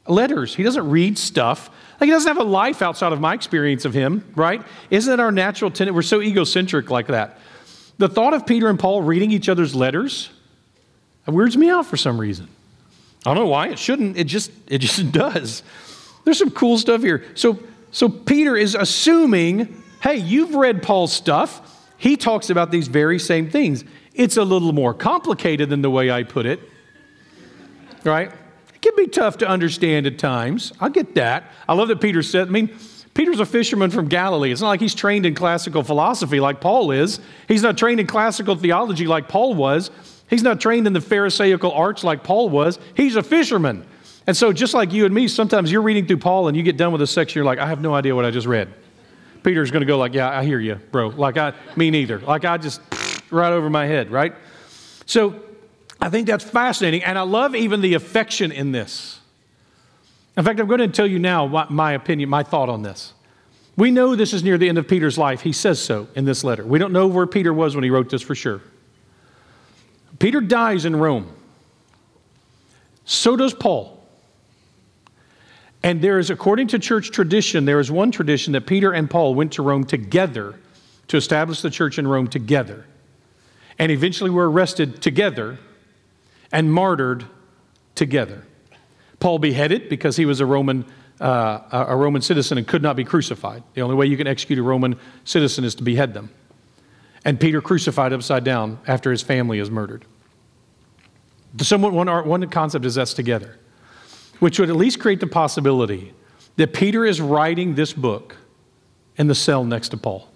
[0.07, 0.55] letters.
[0.55, 1.71] He doesn't read stuff.
[2.01, 4.63] Like he doesn't have a life outside of my experience of him, right?
[4.91, 5.95] Isn't it our natural tendency?
[5.95, 7.39] We're so egocentric like that.
[7.99, 10.31] The thought of Peter and Paul reading each other's letters
[11.27, 12.49] weirds me out for some reason.
[13.27, 14.17] I don't know why it shouldn't.
[14.17, 15.65] It just it just does.
[16.25, 17.25] There's some cool stuff here.
[17.35, 17.59] So
[17.91, 21.91] so Peter is assuming, hey, you've read Paul's stuff.
[21.99, 23.85] He talks about these very same things.
[24.15, 26.61] It's a little more complicated than the way I put it.
[28.05, 28.31] Right?
[28.75, 30.73] It can be tough to understand at times.
[30.81, 31.51] I get that.
[31.69, 32.77] I love that Peter said, I mean,
[33.15, 34.53] Peter's a fisherman from Galilee.
[34.53, 37.19] It's not like he's trained in classical philosophy like Paul is.
[37.49, 39.91] He's not trained in classical theology like Paul was.
[40.29, 42.79] He's not trained in the Pharisaical arts like Paul was.
[42.95, 43.87] He's a fisherman.
[44.27, 46.77] And so, just like you and me, sometimes you're reading through Paul and you get
[46.77, 48.73] done with a section, you're like, I have no idea what I just read.
[49.45, 51.09] Peter's going to go like, Yeah, I hear you, bro.
[51.09, 52.19] Like I, me neither.
[52.19, 52.81] Like I just
[53.31, 54.35] right over my head, right?
[55.07, 55.41] So,
[56.01, 59.21] I think that's fascinating, and I love even the affection in this.
[60.37, 63.15] In fact, I'm going to tell you now my, my opinion, my thought on this.
[63.77, 65.43] We know this is near the end of Peter's life.
[65.43, 66.65] He says so in this letter.
[66.65, 68.61] We don't know where Peter was when he wrote this for sure.
[70.19, 71.33] Peter dies in Rome.
[73.05, 73.97] So does Paul.
[75.83, 79.35] And there is, according to church tradition, there is one tradition that Peter and Paul
[79.35, 80.59] went to Rome together
[81.09, 82.87] to establish the church in Rome together.
[83.79, 85.59] And eventually were arrested together
[86.51, 87.25] and martyred
[87.95, 88.45] together.
[89.21, 90.85] Paul beheaded because he was a Roman,
[91.21, 93.63] uh, a Roman citizen and could not be crucified.
[93.75, 96.31] The only way you can execute a Roman citizen is to behead them.
[97.27, 100.05] And Peter crucified upside down after his family is murdered.
[101.61, 103.59] Somewhat one, one concept is that's together,
[104.39, 106.15] which would at least create the possibility
[106.55, 108.37] that Peter is writing this book
[109.17, 110.29] in the cell next to Paul,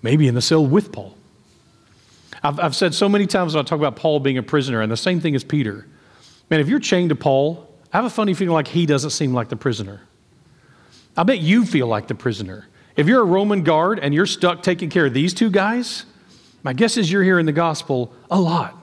[0.00, 1.14] maybe in the cell with Paul.
[2.42, 4.90] I've, I've said so many times when I talk about Paul being a prisoner, and
[4.90, 5.86] the same thing as Peter.
[6.48, 9.34] Man, if you're chained to Paul, I have a funny feeling like he doesn't seem
[9.34, 10.00] like the prisoner.
[11.18, 12.66] I bet you feel like the prisoner.
[12.96, 16.06] If you're a Roman guard and you're stuck taking care of these two guys,
[16.62, 18.74] my guess is you're hearing the gospel a lot.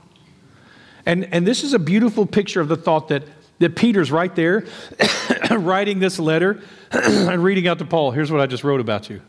[1.06, 3.24] And, and this is a beautiful picture of the thought that,
[3.60, 4.66] that Peter's right there
[5.52, 8.12] writing this letter and reading out to Paul.
[8.12, 9.22] Here's what I just wrote about you.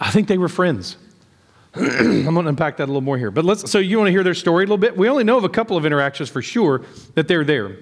[0.00, 0.96] I think they were friends.
[1.74, 3.30] I'm going to unpack that a little more here.
[3.30, 4.96] But let's, so you want to hear their story a little bit?
[4.96, 6.82] We only know of a couple of interactions for sure
[7.14, 7.76] that they're there.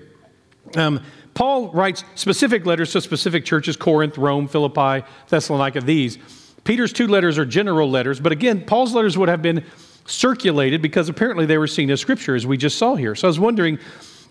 [0.76, 1.02] Um,
[1.34, 6.18] Paul writes specific letters to specific churches Corinth, Rome, Philippi, Thessalonica, these.
[6.64, 9.64] Peter's two letters are general letters, but again, Paul's letters would have been
[10.06, 13.14] circulated because apparently they were seen as scripture, as we just saw here.
[13.14, 13.78] So I was wondering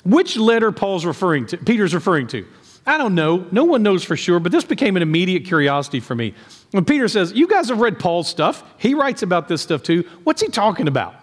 [0.05, 2.45] which letter Paul's referring to, Peter's referring to.
[2.85, 3.45] I don't know.
[3.51, 6.33] No one knows for sure, but this became an immediate curiosity for me.
[6.71, 10.03] When Peter says, You guys have read Paul's stuff, he writes about this stuff too.
[10.23, 11.15] What's he talking about?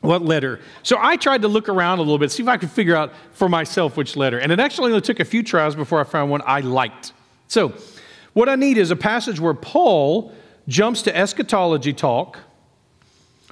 [0.00, 0.60] What letter?
[0.82, 3.12] So I tried to look around a little bit, see if I could figure out
[3.32, 4.38] for myself which letter.
[4.38, 7.12] And it actually only took a few tries before I found one I liked.
[7.48, 7.74] So,
[8.32, 10.32] what I need is a passage where Paul
[10.68, 12.38] jumps to eschatology talk,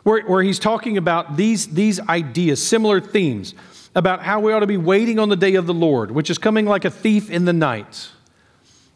[0.04, 3.54] where, where he's talking about these, these ideas, similar themes
[3.96, 6.38] about how we ought to be waiting on the day of the Lord, which is
[6.38, 8.10] coming like a thief in the night.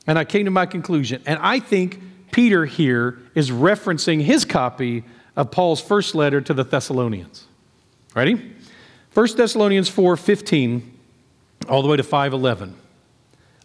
[0.06, 1.22] And I came to my conclusion.
[1.26, 5.04] And I think Peter here is referencing his copy
[5.36, 7.46] of Paul's first letter to the Thessalonians.
[8.14, 8.54] Ready?
[9.14, 10.98] 1 Thessalonians 4 15,
[11.68, 12.74] all the way to 511.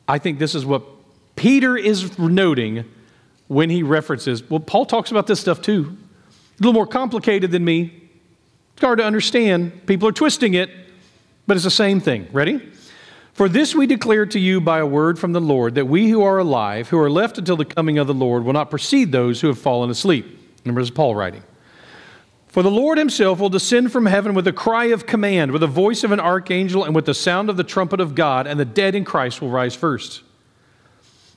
[0.08, 0.84] I think this is what
[1.36, 2.86] Peter is noting
[3.47, 4.47] when he references.
[4.49, 5.95] Well, Paul talks about this stuff too.
[6.30, 8.10] A little more complicated than me.
[8.73, 9.86] It's hard to understand.
[9.86, 10.69] People are twisting it.
[11.47, 12.28] But it's the same thing.
[12.32, 12.71] Ready?
[13.34, 16.23] For this we declare to you by a word from the Lord that we who
[16.23, 19.41] are alive, who are left until the coming of the Lord, will not precede those
[19.41, 20.25] who have fallen asleep.
[20.63, 21.43] Remember, this is Paul writing.
[22.56, 25.68] For the Lord himself will descend from heaven with a cry of command, with the
[25.68, 28.63] voice of an archangel, and with the sound of the trumpet of God, and the
[28.63, 30.24] dead in Christ will rise first.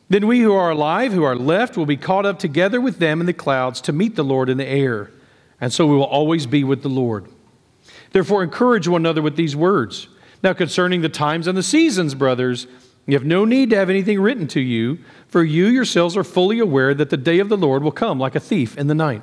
[0.08, 3.18] Then we who are alive, who are left, will be caught up together with them
[3.18, 5.10] in the clouds to meet the Lord in the air.
[5.60, 7.26] And so we will always be with the Lord.
[8.12, 10.06] Therefore, encourage one another with these words.
[10.44, 12.68] Now, concerning the times and the seasons, brothers,
[13.06, 16.60] you have no need to have anything written to you, for you yourselves are fully
[16.60, 19.22] aware that the day of the Lord will come like a thief in the night.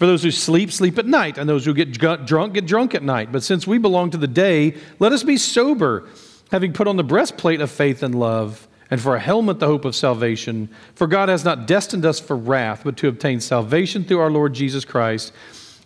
[0.00, 3.02] For those who sleep, sleep at night, and those who get drunk, get drunk at
[3.02, 3.30] night.
[3.30, 6.08] But since we belong to the day, let us be sober,
[6.50, 9.84] having put on the breastplate of faith and love, and for a helmet the hope
[9.84, 10.70] of salvation.
[10.94, 14.54] For God has not destined us for wrath, but to obtain salvation through our Lord
[14.54, 15.34] Jesus Christ,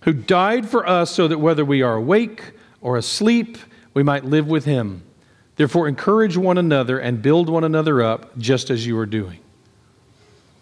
[0.03, 3.59] who died for us so that whether we are awake or asleep,
[3.95, 5.03] we might live with him.
[5.57, 9.41] Therefore, encourage one another and build one another up, just as you are doing.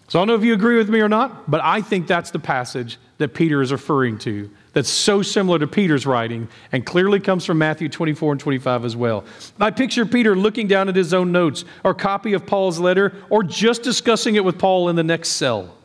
[0.07, 2.31] So I don't know if you agree with me or not, but I think that's
[2.31, 7.19] the passage that Peter is referring to that's so similar to Peter's writing and clearly
[7.19, 9.23] comes from Matthew 24 and 25 as well.
[9.59, 13.43] I picture Peter looking down at his own notes or copy of Paul's letter or
[13.43, 15.77] just discussing it with Paul in the next cell.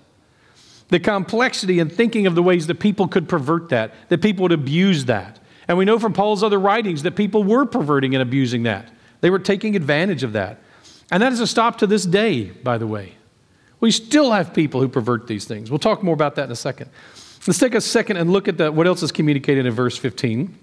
[0.89, 4.53] The complexity and thinking of the ways that people could pervert that, that people would
[4.53, 5.39] abuse that.
[5.69, 8.91] And we know from Paul's other writings that people were perverting and abusing that.
[9.21, 10.61] They were taking advantage of that.
[11.11, 13.15] And that is a stop to this day, by the way.
[13.81, 15.71] We still have people who pervert these things.
[15.71, 16.91] We'll talk more about that in a second.
[17.47, 20.57] Let's take a second and look at the, what else is communicated in verse 15.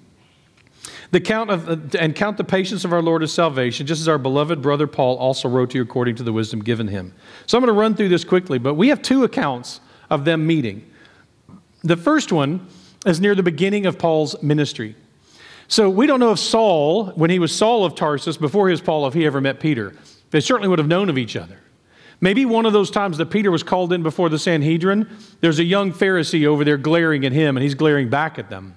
[1.11, 4.07] The count of, uh, and count the patience of our Lord as salvation, just as
[4.07, 7.13] our beloved brother Paul also wrote to you according to the wisdom given him.
[7.45, 10.45] So I'm going to run through this quickly, but we have two accounts of them
[10.45, 10.89] meeting.
[11.83, 12.67] The first one
[13.05, 14.95] is near the beginning of Paul's ministry.
[15.67, 18.81] So we don't know if Saul, when he was Saul of Tarsus, before he was
[18.81, 19.93] Paul, if he ever met Peter.
[20.31, 21.59] They certainly would have known of each other.
[22.21, 25.09] Maybe one of those times that Peter was called in before the Sanhedrin,
[25.41, 28.75] there's a young Pharisee over there glaring at him, and he's glaring back at them.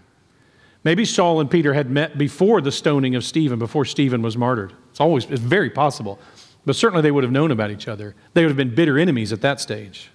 [0.84, 4.72] Maybe Saul and Peter had met before the stoning of Stephen, before Stephen was martyred.
[4.90, 6.18] It's always it's very possible.
[6.64, 8.14] But certainly they would have known about each other.
[8.34, 10.10] They would have been bitter enemies at that stage.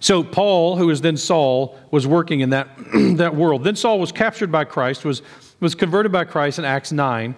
[0.00, 2.68] So Paul, who was then Saul, was working in that,
[3.16, 3.64] that world.
[3.64, 5.22] Then Saul was captured by Christ, was,
[5.60, 7.34] was converted by Christ in Acts 9.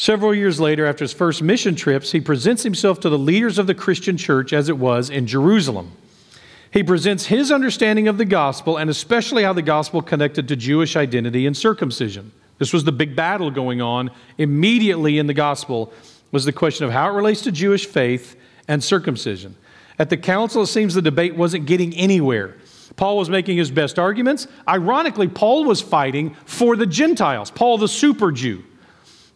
[0.00, 3.66] Several years later, after his first mission trips, he presents himself to the leaders of
[3.66, 5.92] the Christian church as it was in Jerusalem.
[6.70, 10.96] He presents his understanding of the gospel and especially how the gospel connected to Jewish
[10.96, 12.32] identity and circumcision.
[12.56, 15.92] This was the big battle going on immediately in the gospel
[16.32, 18.36] was the question of how it relates to Jewish faith
[18.68, 19.54] and circumcision.
[19.98, 22.56] At the council, it seems the debate wasn't getting anywhere.
[22.96, 24.46] Paul was making his best arguments.
[24.66, 28.64] Ironically, Paul was fighting for the Gentiles, Paul the super Jew.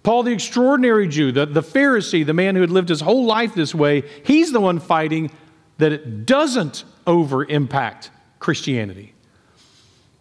[0.05, 3.55] Paul, the extraordinary Jew, the, the Pharisee, the man who had lived his whole life
[3.55, 5.31] this way, he's the one fighting
[5.79, 9.15] that it doesn't over impact Christianity.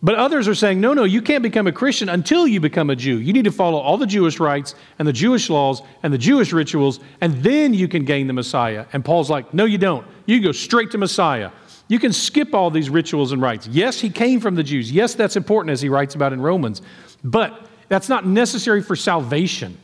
[0.02, 2.96] But others are saying, no, no, you can't become a Christian until you become a
[2.96, 3.20] Jew.
[3.20, 6.54] You need to follow all the Jewish rites and the Jewish laws and the Jewish
[6.54, 8.86] rituals, and then you can gain the Messiah.
[8.94, 10.08] And Paul's like, no, you don't.
[10.26, 11.52] You go straight to Messiah.
[11.90, 13.68] You can skip all these rituals and rites.
[13.68, 14.90] Yes, he came from the Jews.
[14.90, 16.82] Yes, that's important, as he writes about in Romans.
[17.24, 19.78] But that's not necessary for salvation.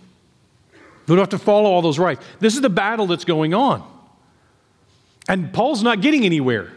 [1.08, 2.24] We don't have to follow all those rites.
[2.40, 3.84] This is the battle that's going on.
[5.28, 6.72] And Paul's not getting anywhere.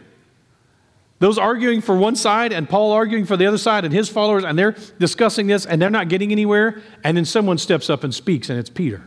[1.19, 4.43] Those arguing for one side and Paul arguing for the other side and his followers,
[4.43, 6.81] and they're discussing this and they're not getting anywhere.
[7.03, 9.01] And then someone steps up and speaks, and it's Peter.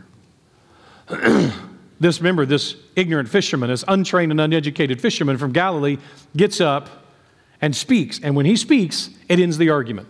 [1.99, 5.97] this, member, this ignorant fisherman, this untrained and uneducated fisherman from Galilee,
[6.35, 7.05] gets up
[7.61, 8.19] and speaks.
[8.23, 10.07] And when he speaks, it ends the argument.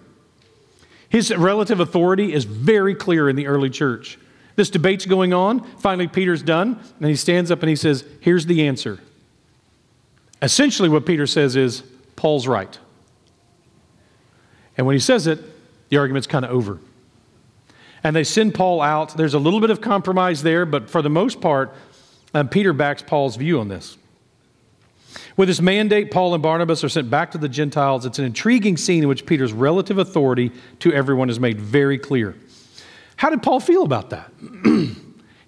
[1.10, 4.18] His relative authority is very clear in the early church.
[4.56, 5.64] This debate's going on.
[5.78, 9.00] Finally, Peter's done, and he stands up and he says, Here's the answer.
[10.42, 11.84] Essentially, what Peter says is,
[12.16, 12.78] Paul's right.
[14.78, 15.40] And when he says it,
[15.90, 16.80] the argument's kind of over.
[18.04, 19.16] And they send Paul out.
[19.18, 21.74] There's a little bit of compromise there, but for the most part,
[22.34, 23.98] um, Peter backs Paul's view on this.
[25.38, 28.08] With this mandate, Paul and Barnabas are sent back to the Gentiles.
[28.08, 32.36] It's an intriguing scene in which Peter's relative authority to everyone is made very clear.
[33.18, 34.32] How did Paul feel about that?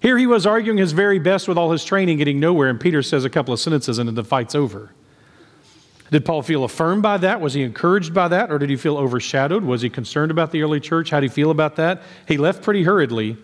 [0.00, 3.02] Here he was arguing his very best with all his training, getting nowhere, and Peter
[3.02, 4.92] says a couple of sentences and then the fight's over.
[6.12, 7.40] Did Paul feel affirmed by that?
[7.40, 8.50] Was he encouraged by that?
[8.50, 9.64] Or did he feel overshadowed?
[9.64, 11.10] Was he concerned about the early church?
[11.10, 12.02] How did he feel about that?
[12.26, 13.36] He left pretty hurriedly.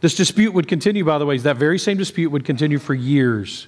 [0.00, 3.66] This dispute would continue, by the way, that very same dispute would continue for years.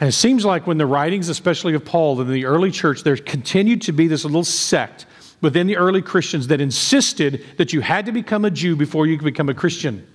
[0.00, 3.16] And it seems like when the writings, especially of Paul in the early church, there
[3.18, 5.04] continued to be this little sect
[5.42, 9.18] within the early Christians that insisted that you had to become a Jew before you
[9.18, 10.06] could become a Christian.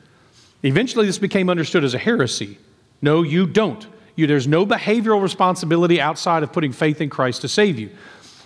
[0.63, 2.57] Eventually, this became understood as a heresy.
[3.01, 3.85] No, you don't.
[4.15, 7.91] You, there's no behavioral responsibility outside of putting faith in Christ to save you.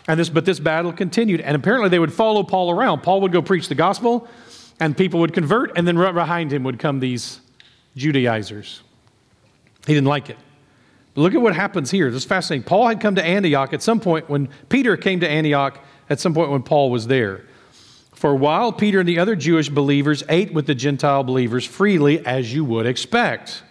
[0.07, 3.01] And this, but this battle continued, and apparently they would follow Paul around.
[3.01, 4.27] Paul would go preach the gospel,
[4.79, 7.39] and people would convert, and then right behind him would come these
[7.95, 8.81] Judaizers.
[9.85, 10.37] He didn't like it.
[11.15, 12.09] Look at what happens here.
[12.11, 12.63] This is fascinating.
[12.63, 16.33] Paul had come to Antioch at some point when Peter came to Antioch at some
[16.33, 17.45] point when Paul was there.
[18.13, 22.25] For a while, Peter and the other Jewish believers ate with the Gentile believers freely,
[22.25, 23.63] as you would expect.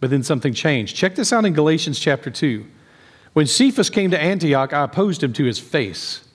[0.00, 0.96] But then something changed.
[0.96, 2.66] Check this out in Galatians chapter 2.
[3.34, 6.28] When Cephas came to Antioch, I opposed him to his face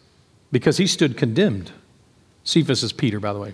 [0.51, 1.71] because he stood condemned.
[2.43, 3.53] Cephas is Peter, by the way.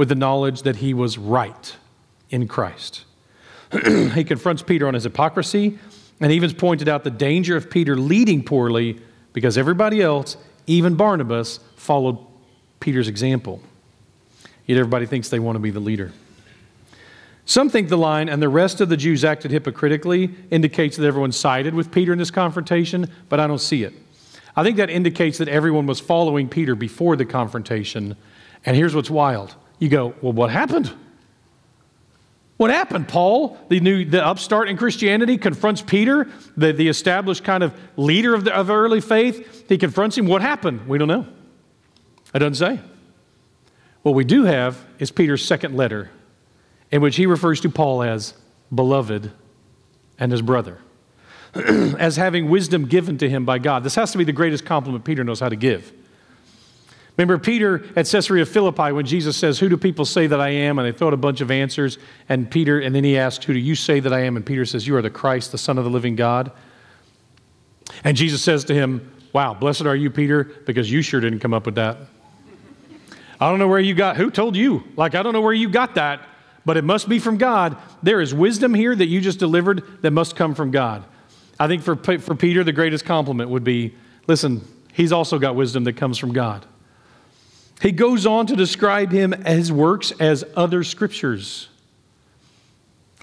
[0.00, 1.76] with the knowledge that he was right
[2.30, 3.04] in Christ.
[4.14, 5.78] he confronts Peter on his hypocrisy
[6.22, 8.98] and even pointed out the danger of Peter leading poorly
[9.34, 12.16] because everybody else, even Barnabas, followed
[12.80, 13.60] Peter's example.
[14.64, 16.12] Yet everybody thinks they want to be the leader.
[17.44, 21.32] Some think the line, and the rest of the Jews acted hypocritically, indicates that everyone
[21.32, 23.92] sided with Peter in this confrontation, but I don't see it.
[24.56, 28.16] I think that indicates that everyone was following Peter before the confrontation.
[28.64, 30.92] And here's what's wild you go, well, what happened?
[32.58, 33.08] What happened?
[33.08, 36.28] Paul, the new the upstart in Christianity, confronts Peter,
[36.58, 39.66] the, the established kind of leader of the of early faith.
[39.66, 40.26] He confronts him.
[40.26, 40.86] What happened?
[40.86, 41.26] We don't know.
[42.34, 42.78] It doesn't say.
[44.02, 46.10] What we do have is Peter's second letter,
[46.90, 48.34] in which he refers to Paul as
[48.74, 49.32] beloved
[50.18, 50.78] and his brother,
[51.54, 53.84] as having wisdom given to him by God.
[53.84, 55.94] This has to be the greatest compliment Peter knows how to give.
[57.20, 60.78] Remember Peter at Caesarea Philippi when Jesus says, Who do people say that I am?
[60.78, 61.98] And they throw out a bunch of answers.
[62.30, 64.38] And Peter, and then he asked, Who do you say that I am?
[64.38, 66.50] And Peter says, You are the Christ, the Son of the living God.
[68.04, 71.52] And Jesus says to him, Wow, blessed are you, Peter, because you sure didn't come
[71.52, 71.98] up with that.
[73.38, 74.82] I don't know where you got, who told you?
[74.96, 76.26] Like, I don't know where you got that,
[76.64, 77.76] but it must be from God.
[78.02, 81.04] There is wisdom here that you just delivered that must come from God.
[81.58, 83.94] I think for, for Peter, the greatest compliment would be
[84.26, 86.64] listen, he's also got wisdom that comes from God.
[87.80, 91.68] He goes on to describe him his works as other scriptures.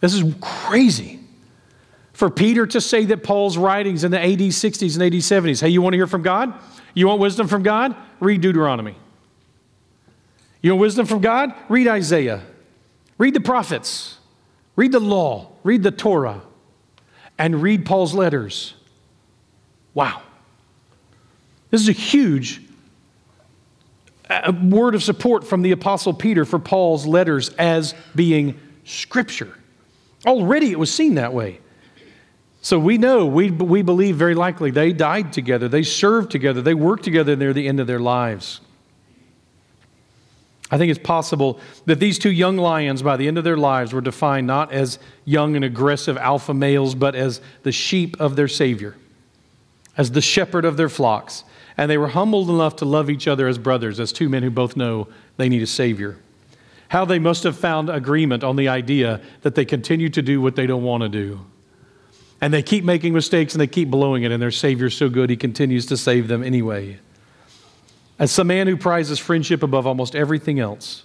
[0.01, 1.20] This is crazy.
[2.14, 5.70] For Peter to say that Paul's writings in the AD 60s and AD 70s, hey,
[5.70, 6.53] you want to hear from God?
[6.95, 7.95] You want wisdom from God?
[8.20, 8.95] Read Deuteronomy.
[10.64, 11.53] You want wisdom from God?
[11.70, 12.41] Read Isaiah.
[13.20, 14.18] Read the prophets.
[14.76, 15.51] Read the law.
[15.64, 16.41] Read the Torah.
[17.38, 18.74] And read Paul's letters.
[19.93, 20.24] Wow.
[21.70, 22.66] This is a huge
[24.30, 29.54] a word of support from the Apostle Peter for Paul's letters as being scripture.
[30.26, 31.60] Already it was seen that way.
[32.62, 36.74] So we know, we, we believe very likely they died together, they served together, they
[36.74, 38.60] worked together near the end of their lives.
[40.70, 43.94] I think it's possible that these two young lions, by the end of their lives,
[43.94, 48.50] were defined not as young and aggressive alpha males, but as the sheep of their
[48.50, 48.98] Savior,
[49.96, 51.46] as the shepherd of their flocks
[51.78, 54.50] and they were humbled enough to love each other as brothers, as two men who
[54.50, 55.08] both know
[55.38, 56.18] they need a Savior.
[56.90, 60.56] How they must have found agreement on the idea that they continue to do what
[60.56, 61.46] they don't want to do.
[62.42, 65.30] And they keep making mistakes and they keep blowing it, and their Savior's so good,
[65.30, 67.00] He continues to save them anyway.
[68.20, 71.04] As some man who prizes friendship above almost everything else,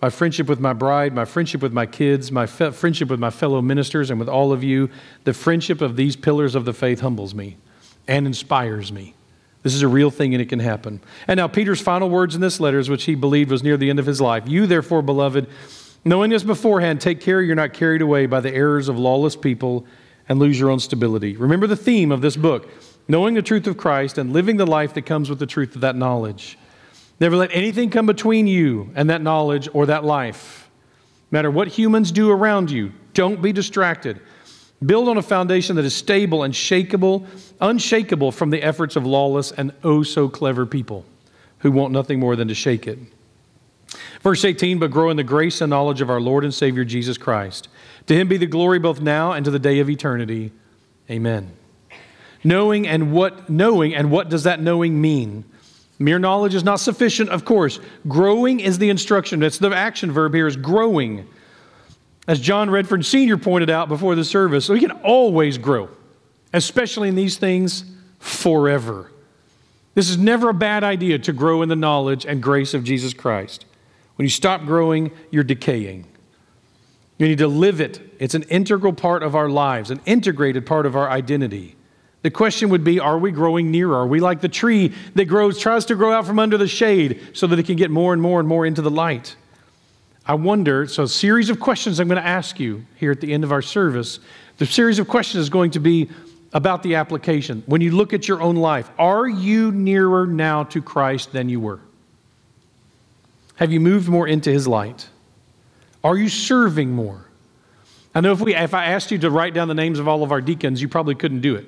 [0.00, 3.30] my friendship with my bride, my friendship with my kids, my fe- friendship with my
[3.30, 4.90] fellow ministers, and with all of you,
[5.24, 7.56] the friendship of these pillars of the faith humbles me
[8.06, 9.14] and inspires me.
[9.64, 11.00] This is a real thing and it can happen.
[11.26, 13.98] And now, Peter's final words in this letter which he believed was near the end
[13.98, 14.44] of his life.
[14.46, 15.48] You, therefore, beloved,
[16.04, 19.86] knowing this beforehand, take care you're not carried away by the errors of lawless people
[20.28, 21.36] and lose your own stability.
[21.36, 22.68] Remember the theme of this book
[23.08, 25.80] knowing the truth of Christ and living the life that comes with the truth of
[25.80, 26.58] that knowledge.
[27.20, 30.70] Never let anything come between you and that knowledge or that life.
[31.30, 34.20] No matter what humans do around you, don't be distracted.
[34.84, 37.26] Build on a foundation that is stable and shakable,
[37.60, 41.04] unshakable from the efforts of lawless and oh so clever people
[41.58, 42.98] who want nothing more than to shake it.
[44.22, 47.16] Verse 18, but grow in the grace and knowledge of our Lord and Savior Jesus
[47.16, 47.68] Christ.
[48.06, 50.52] To him be the glory both now and to the day of eternity.
[51.10, 51.52] Amen.
[52.42, 55.44] Knowing and what knowing and what does that knowing mean?
[55.98, 57.78] Mere knowledge is not sufficient, of course.
[58.08, 59.40] Growing is the instruction.
[59.40, 61.26] That's the action verb here is growing.
[62.26, 63.36] As John Redford Sr.
[63.36, 65.90] pointed out before the service, we can always grow,
[66.52, 67.84] especially in these things
[68.18, 69.10] forever.
[69.94, 73.12] This is never a bad idea to grow in the knowledge and grace of Jesus
[73.12, 73.66] Christ.
[74.16, 76.06] When you stop growing, you're decaying.
[77.18, 78.00] You need to live it.
[78.18, 81.76] It's an integral part of our lives, an integrated part of our identity.
[82.22, 83.96] The question would be Are we growing nearer?
[83.96, 87.20] Are we like the tree that grows, tries to grow out from under the shade
[87.34, 89.36] so that it can get more and more and more into the light?
[90.26, 93.32] I wonder, so a series of questions I'm going to ask you here at the
[93.32, 94.20] end of our service.
[94.56, 96.08] The series of questions is going to be
[96.54, 97.62] about the application.
[97.66, 101.60] When you look at your own life, are you nearer now to Christ than you
[101.60, 101.80] were?
[103.56, 105.08] Have you moved more into his light?
[106.02, 107.26] Are you serving more?
[108.14, 110.22] I know if, we, if I asked you to write down the names of all
[110.22, 111.66] of our deacons, you probably couldn't do it.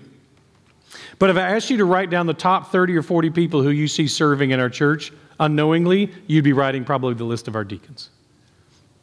[1.18, 3.70] But if I asked you to write down the top 30 or 40 people who
[3.70, 7.64] you see serving in our church, unknowingly, you'd be writing probably the list of our
[7.64, 8.10] deacons.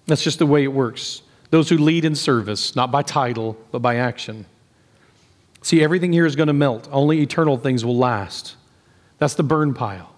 [0.06, 1.22] That's just the way it works.
[1.50, 4.46] Those who lead in service, not by title, but by action.
[5.62, 6.90] See, everything here is going to melt.
[6.92, 8.56] Only eternal things will last.
[9.18, 10.14] That's the burn pile.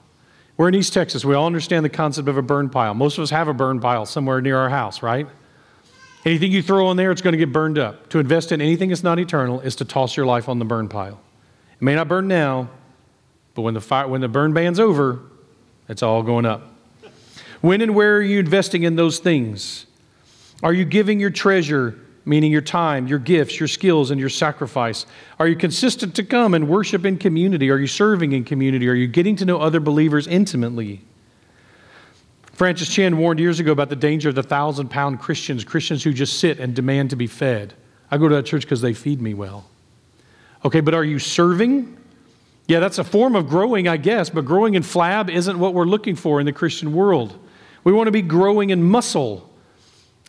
[0.58, 1.26] We're in East Texas.
[1.26, 2.94] We all understand the concept of a burn pile.
[2.94, 5.28] Most of us have a burn pile somewhere near our house, right?
[6.26, 8.10] Anything you throw on there, it's going to get burned up.
[8.10, 10.88] To invest in anything that's not eternal is to toss your life on the burn
[10.88, 11.20] pile.
[11.74, 12.70] It may not burn now,
[13.54, 15.20] but when the, fire, when the burn ban's over,
[15.88, 16.75] it's all going up.
[17.66, 19.88] When and where are you investing in those things?
[20.62, 25.08] Are you giving your treasure, meaning your time, your gifts, your skills, and your sacrifice?
[25.40, 27.72] Are you consistent to come and worship in community?
[27.72, 28.88] Are you serving in community?
[28.88, 31.02] Are you getting to know other believers intimately?
[32.54, 36.14] Francis Chan warned years ago about the danger of the thousand pound Christians, Christians who
[36.14, 37.74] just sit and demand to be fed.
[38.12, 39.66] I go to that church because they feed me well.
[40.64, 41.98] Okay, but are you serving?
[42.68, 45.86] Yeah, that's a form of growing, I guess, but growing in flab isn't what we're
[45.86, 47.40] looking for in the Christian world.
[47.86, 49.50] We want to be growing in muscle,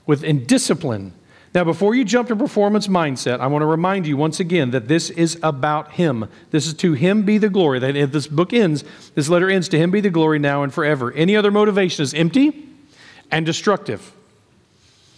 [0.06, 1.12] with in discipline.
[1.54, 4.88] Now, before you jump to performance mindset, I want to remind you once again that
[4.88, 6.28] this is about Him.
[6.50, 7.78] This is to Him be the glory.
[7.78, 8.84] That if this book ends,
[9.14, 11.10] this letter ends, to Him be the glory now and forever.
[11.12, 12.68] Any other motivation is empty
[13.30, 14.12] and destructive.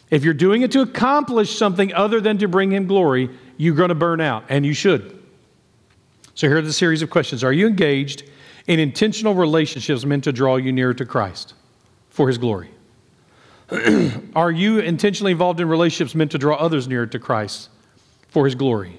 [0.08, 3.88] If you're doing it to accomplish something other than to bring Him glory, you're going
[3.88, 5.20] to burn out, and you should.
[6.36, 8.22] So here are the series of questions Are you engaged
[8.68, 11.54] in intentional relationships meant to draw you nearer to Christ
[12.18, 12.68] for His glory?
[14.34, 17.68] Are you intentionally involved in relationships meant to draw others nearer to Christ
[18.26, 18.98] for His glory?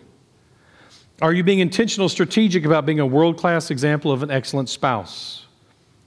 [1.22, 5.46] Are you being intentional, strategic about being a world class example of an excellent spouse,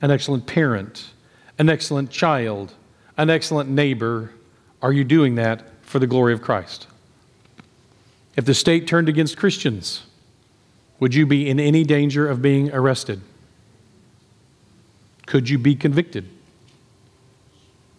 [0.01, 1.11] an excellent parent,
[1.59, 2.73] an excellent child,
[3.19, 4.33] an excellent neighbor?
[4.81, 6.87] Are you doing that for the glory of Christ?
[8.39, 10.05] If the state turned against Christians,
[10.99, 13.21] would you be in any danger of being arrested?
[15.27, 16.27] Could you be convicted?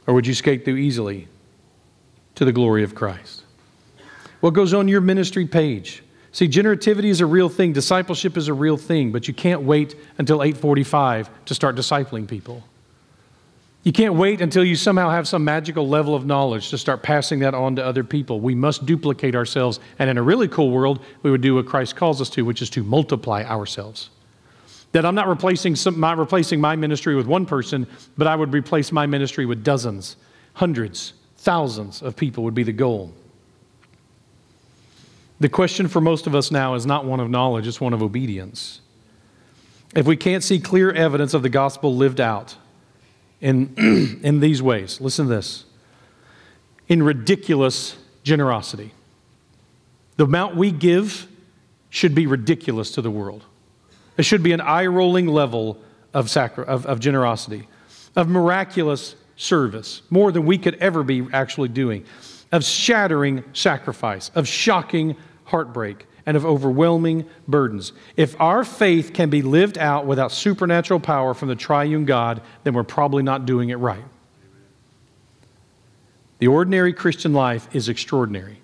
[0.07, 1.27] Or would you skate through easily
[2.35, 3.43] to the glory of Christ?
[4.41, 6.03] What goes on your ministry page?
[6.31, 9.95] See, generativity is a real thing, discipleship is a real thing, but you can't wait
[10.17, 12.63] until 8:45 to start discipling people.
[13.83, 17.39] You can't wait until you somehow have some magical level of knowledge to start passing
[17.39, 18.39] that on to other people.
[18.39, 19.79] We must duplicate ourselves.
[19.99, 22.61] And in a really cool world, we would do what Christ calls us to, which
[22.61, 24.09] is to multiply ourselves.
[24.93, 27.87] That I'm not replacing, some, not replacing my ministry with one person,
[28.17, 30.15] but I would replace my ministry with dozens,
[30.53, 33.13] hundreds, thousands of people would be the goal.
[35.39, 38.01] The question for most of us now is not one of knowledge, it's one of
[38.01, 38.79] obedience.
[39.95, 42.55] If we can't see clear evidence of the gospel lived out
[43.41, 43.73] in,
[44.23, 45.65] in these ways, listen to this
[46.87, 48.93] in ridiculous generosity.
[50.17, 51.27] The amount we give
[51.89, 53.45] should be ridiculous to the world.
[54.17, 55.81] It should be an eye rolling level
[56.13, 57.67] of, sacri- of, of generosity,
[58.15, 62.05] of miraculous service, more than we could ever be actually doing,
[62.51, 67.91] of shattering sacrifice, of shocking heartbreak, and of overwhelming burdens.
[68.15, 72.73] If our faith can be lived out without supernatural power from the triune God, then
[72.73, 74.03] we're probably not doing it right.
[76.39, 78.59] The ordinary Christian life is extraordinary,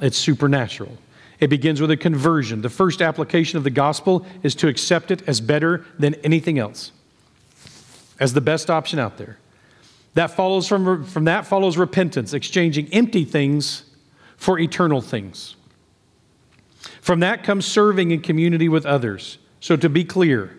[0.00, 0.96] it's supernatural.
[1.38, 2.62] It begins with a conversion.
[2.62, 6.92] The first application of the gospel is to accept it as better than anything else,
[8.18, 9.38] as the best option out there.
[10.14, 13.84] That follows from, from that follows repentance, exchanging empty things
[14.38, 15.56] for eternal things.
[17.02, 19.38] From that comes serving in community with others.
[19.60, 20.56] So, to be clear,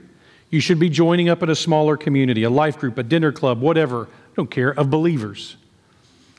[0.49, 3.59] you should be joining up in a smaller community, a life group, a dinner club,
[3.59, 5.57] whatever, I don't care, of believers,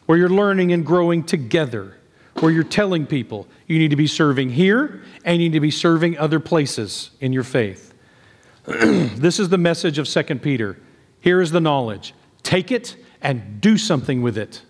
[0.07, 1.97] where you're learning and growing together
[2.41, 5.70] where you're telling people you need to be serving here and you need to be
[5.70, 7.95] serving other places in your faith.
[8.64, 10.78] this is the message of 2 Peter.
[11.20, 14.62] Here is the knowledge take it and do something with it.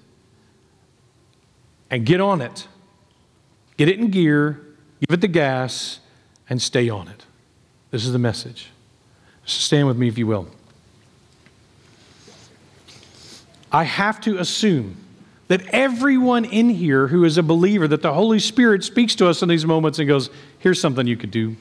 [1.91, 2.67] And get on it.
[3.77, 4.61] Get it in gear,
[5.01, 6.01] give it the gas,
[6.51, 7.25] and stay on it.
[7.91, 8.71] This is the message.
[9.47, 10.49] So stand with me if you will.
[13.71, 14.97] I have to assume
[15.49, 19.43] that everyone in here who is a believer, that the Holy Spirit speaks to us
[19.43, 21.57] in these moments and goes, here's something you could do.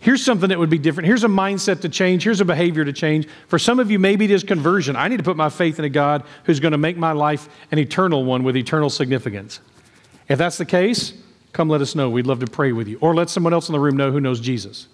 [0.00, 1.06] Here's something that would be different.
[1.06, 2.24] Here's a mindset to change.
[2.24, 3.26] Here's a behavior to change.
[3.48, 4.96] For some of you, maybe it is conversion.
[4.96, 7.48] I need to put my faith in a God who's going to make my life
[7.72, 9.60] an eternal one with eternal significance.
[10.28, 11.14] If that's the case,
[11.52, 12.10] come let us know.
[12.10, 12.98] We'd love to pray with you.
[13.00, 14.88] Or let someone else in the room know who knows Jesus.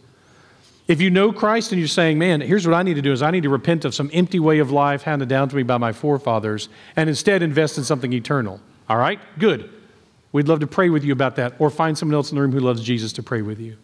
[0.88, 3.22] If you know Christ and you're saying, man, here's what I need to do is
[3.22, 5.78] I need to repent of some empty way of life handed down to me by
[5.78, 8.60] my forefathers and instead invest in something eternal.
[8.88, 9.20] All right?
[9.38, 9.70] Good.
[10.32, 12.52] We'd love to pray with you about that or find someone else in the room
[12.52, 13.76] who loves Jesus to pray with you.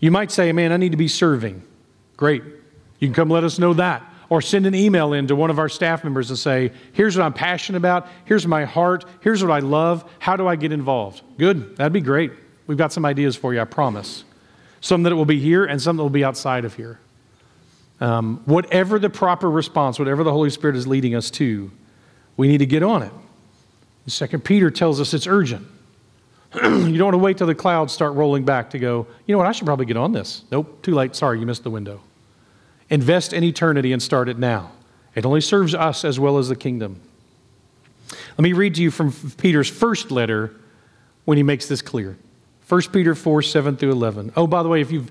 [0.00, 1.62] You might say, man, I need to be serving.
[2.16, 2.42] Great.
[2.98, 4.02] You can come let us know that.
[4.30, 7.24] Or send an email in to one of our staff members and say, here's what
[7.24, 8.08] I'm passionate about.
[8.24, 9.04] Here's my heart.
[9.20, 10.10] Here's what I love.
[10.18, 11.22] How do I get involved?
[11.38, 11.76] Good.
[11.76, 12.32] That'd be great.
[12.66, 14.24] We've got some ideas for you, I promise.
[14.84, 16.98] Some that will be here and some that will be outside of here.
[18.02, 21.70] Um, whatever the proper response, whatever the Holy Spirit is leading us to,
[22.36, 23.12] we need to get on it.
[24.06, 25.66] Second Peter tells us it's urgent.
[26.54, 29.38] you don't want to wait till the clouds start rolling back to go, you know
[29.38, 30.44] what, I should probably get on this.
[30.52, 31.16] Nope, too late.
[31.16, 32.02] Sorry, you missed the window.
[32.90, 34.70] Invest in eternity and start it now.
[35.14, 37.00] It only serves us as well as the kingdom.
[38.10, 40.54] Let me read to you from Peter's first letter
[41.24, 42.18] when he makes this clear
[42.68, 44.32] 1 Peter 4 7 through 11.
[44.36, 45.10] Oh, by the way, if you've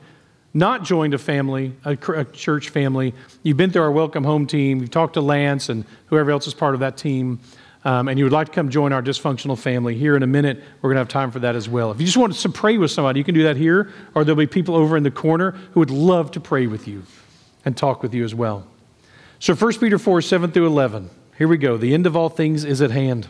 [0.53, 1.95] not joined a family, a,
[2.25, 6.31] church family, you've been through our welcome home team, you've talked to Lance and whoever
[6.31, 7.39] else is part of that team
[7.85, 10.63] um, and you would like to come join our dysfunctional family, here in a minute,
[10.81, 11.91] we're going to have time for that as well.
[11.91, 14.37] If you just want to pray with somebody, you can do that here, or there'll
[14.37, 17.03] be people over in the corner who would love to pray with you
[17.65, 18.65] and talk with you as well.
[19.39, 21.09] So 1 Peter 4 7 through 11.
[21.37, 21.75] Here we go.
[21.75, 23.27] The end of all things is at hand.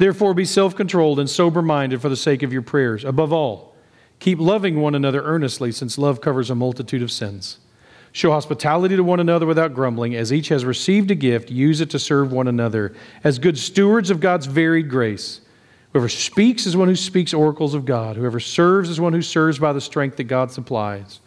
[0.00, 3.04] Therefore, be self controlled and sober minded for the sake of your prayers.
[3.04, 3.74] Above all,
[4.18, 7.58] keep loving one another earnestly, since love covers a multitude of sins.
[8.10, 10.14] Show hospitality to one another without grumbling.
[10.16, 14.08] As each has received a gift, use it to serve one another as good stewards
[14.08, 15.42] of God's varied grace.
[15.92, 18.16] Whoever speaks is one who speaks oracles of God.
[18.16, 21.20] Whoever serves is one who serves by the strength that God supplies,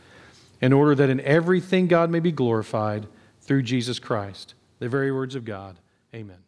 [0.61, 3.05] in order that in everything God may be glorified
[3.39, 4.55] through Jesus Christ.
[4.80, 5.78] The very words of God.
[6.15, 6.42] Amen.